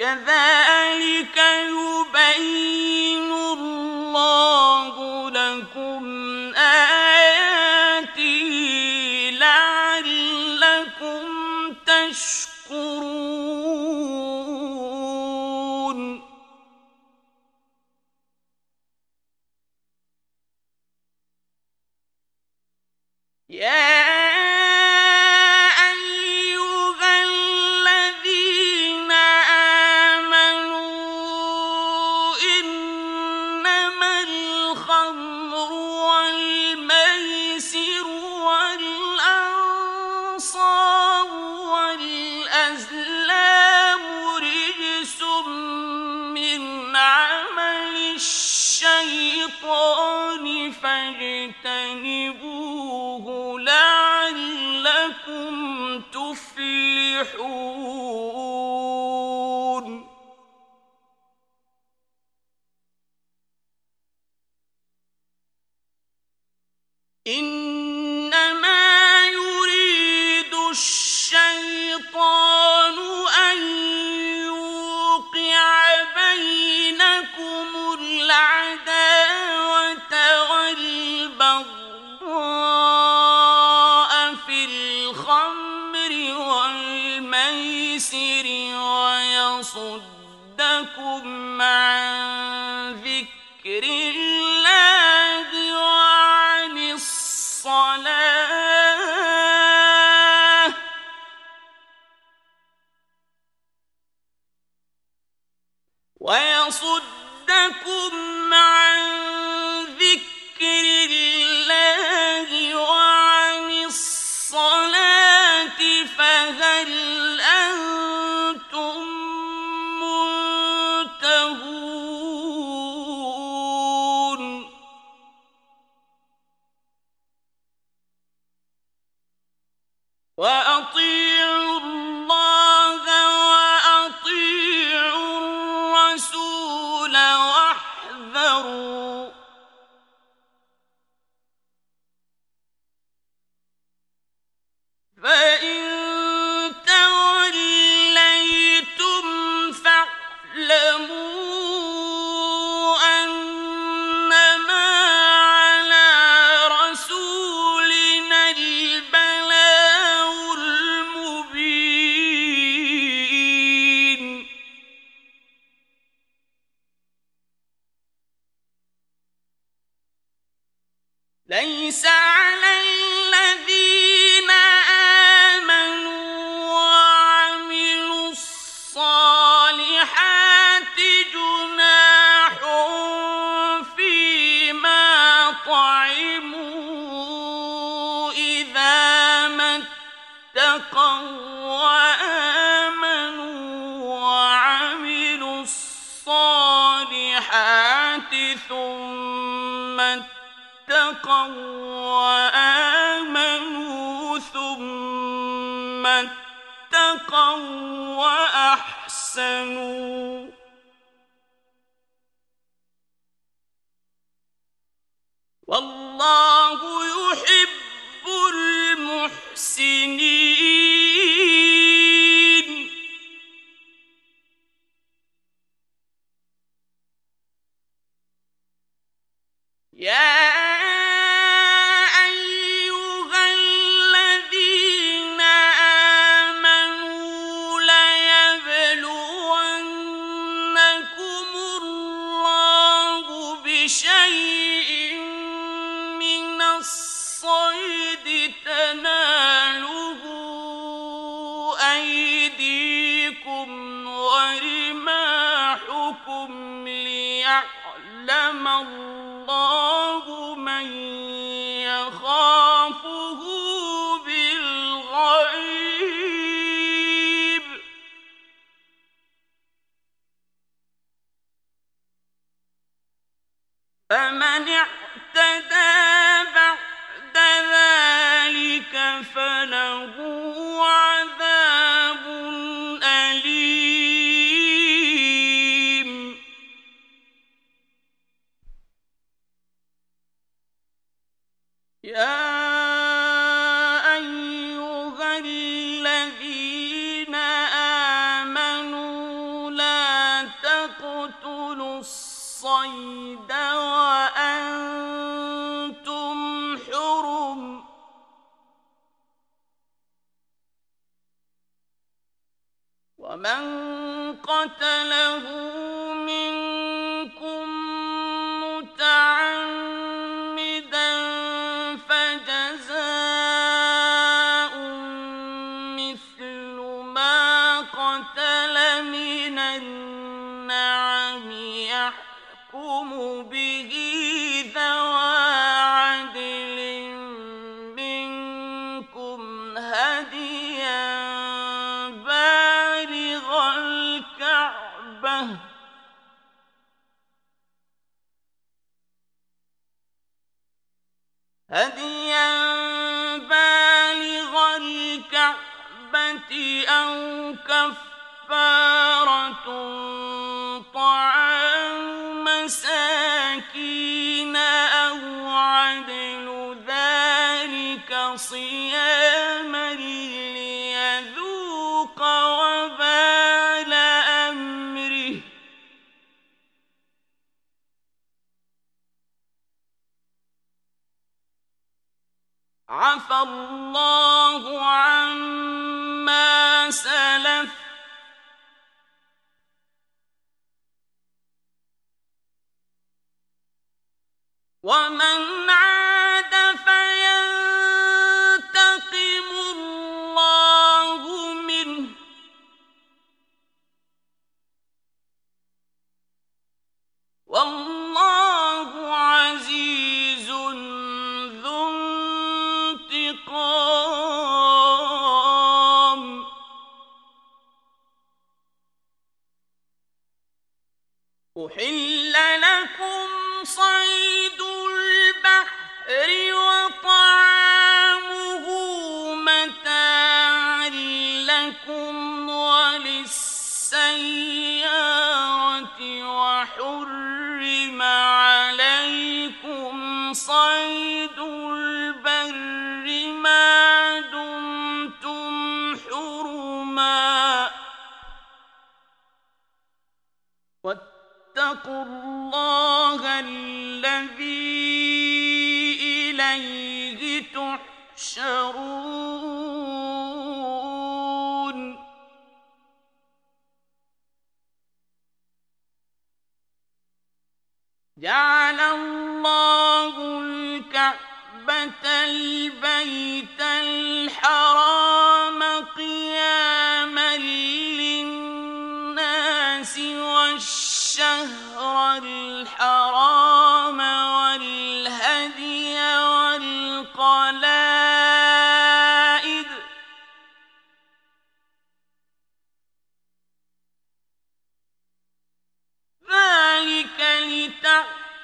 كذلك 0.00 1.36
يبين 1.36 2.49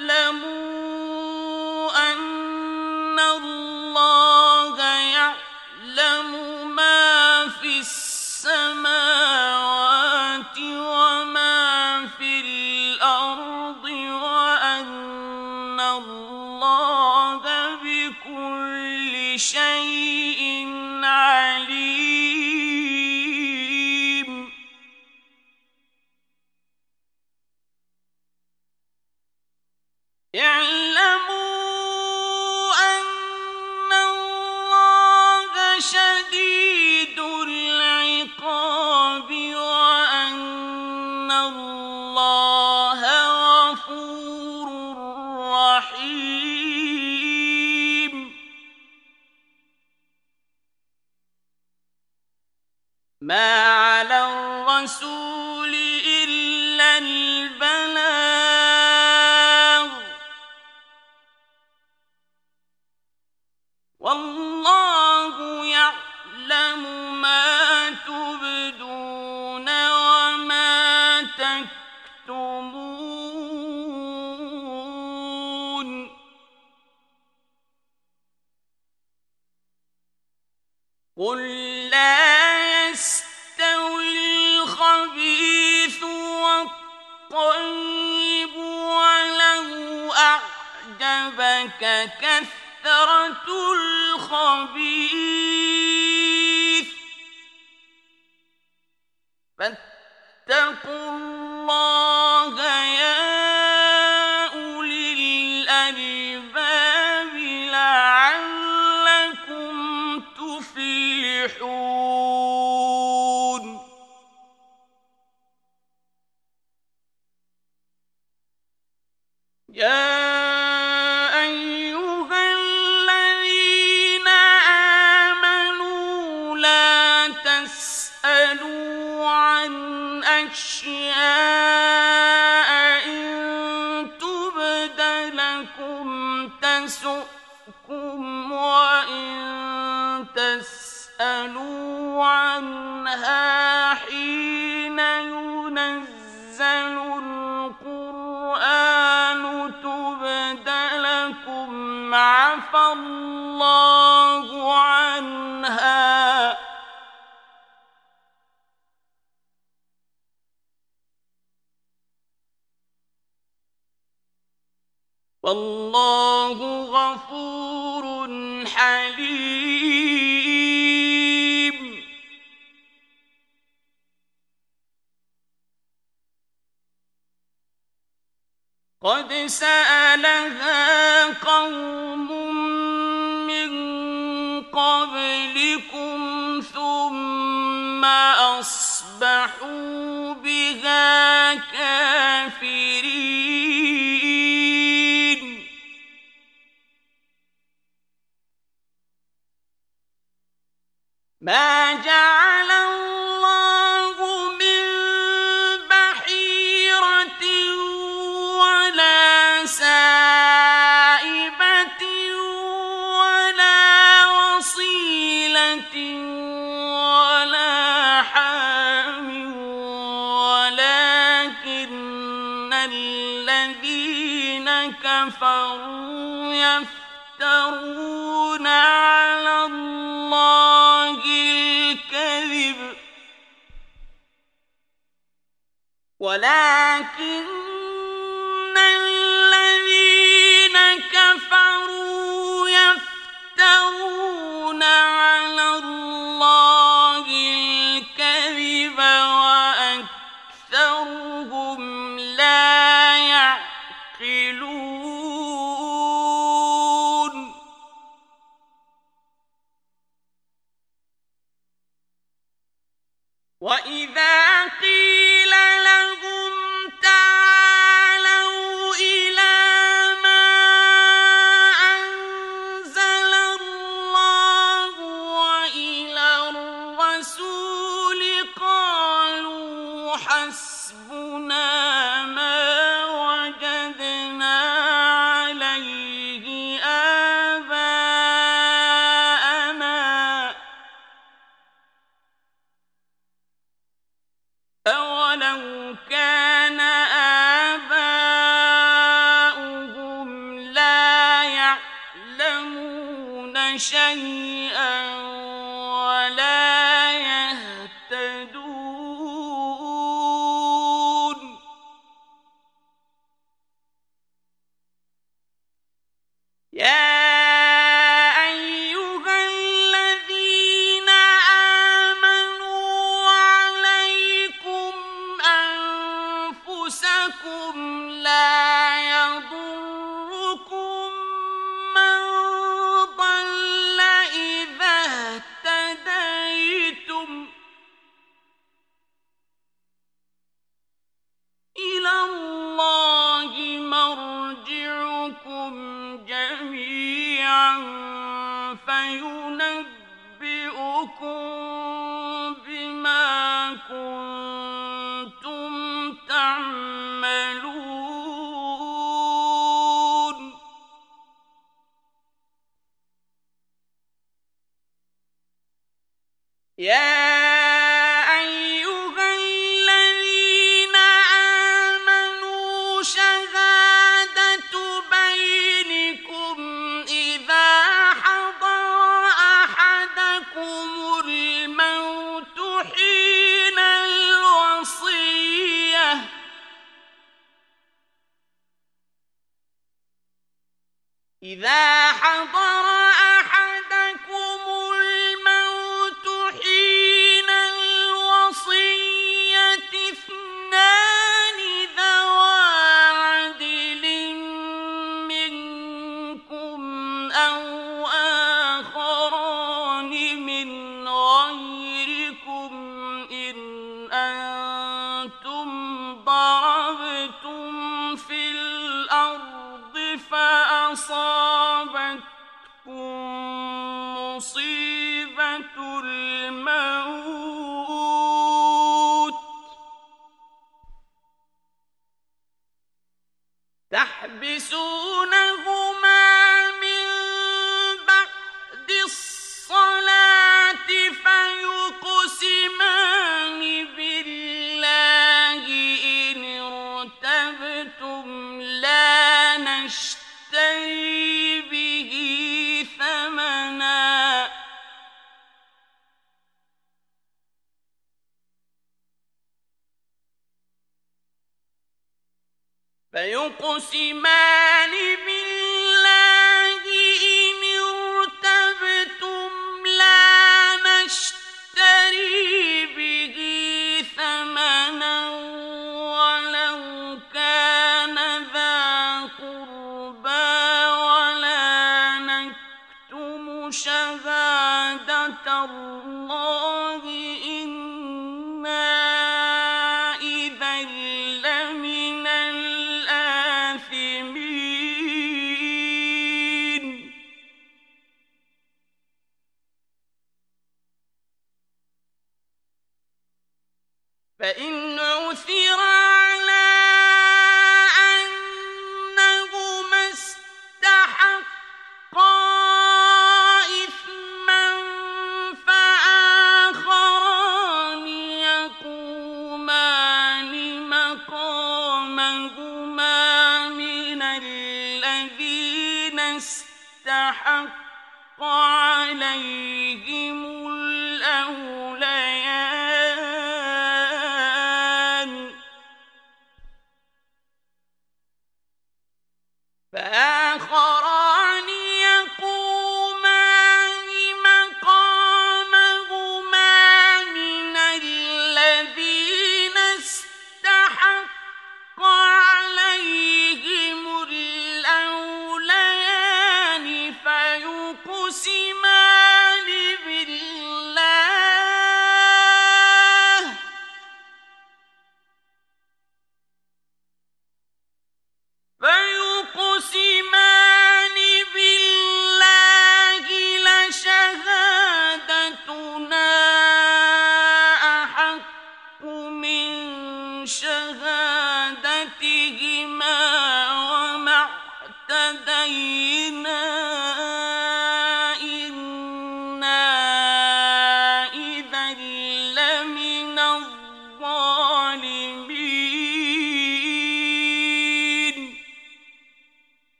اعلموا 0.00 0.59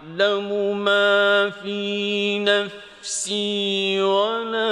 تعلم 0.00 0.78
ما 0.84 1.50
في 1.50 2.38
نفسي 2.38 4.02
ولا 4.02 4.70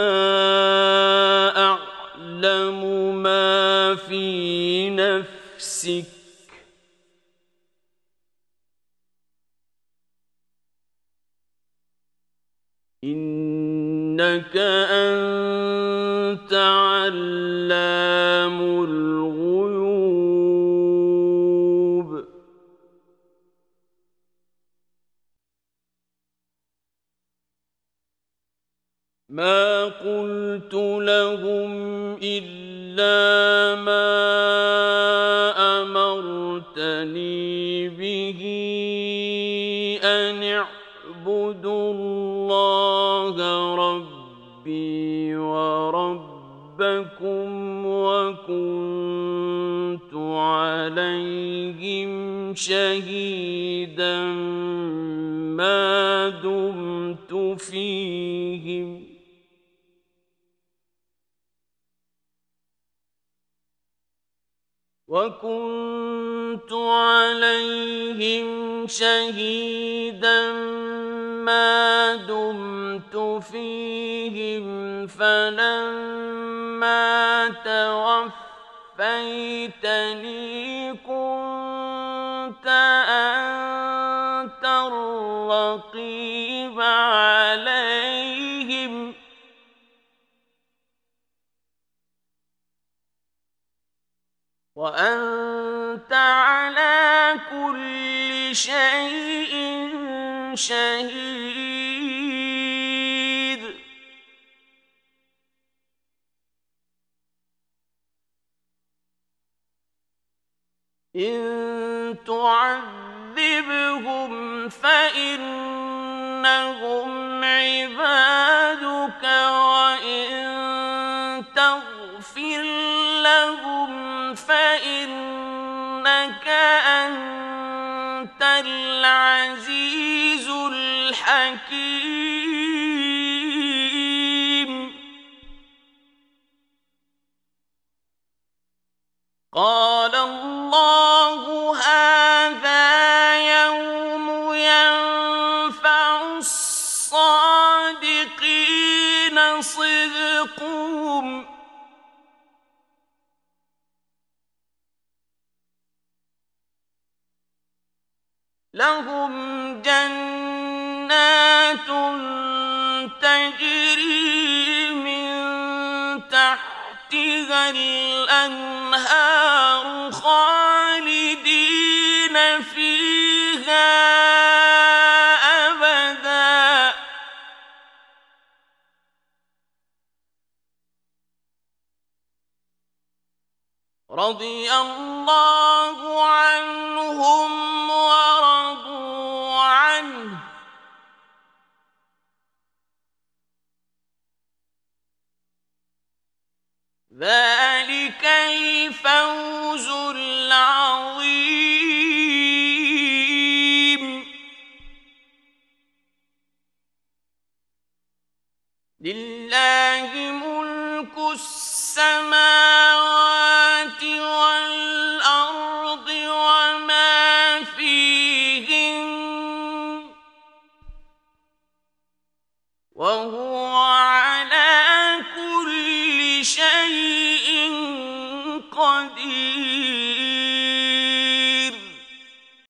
أعلم 1.57 2.83
ما 3.23 3.95
في 3.95 4.91
نفسك 4.91 6.18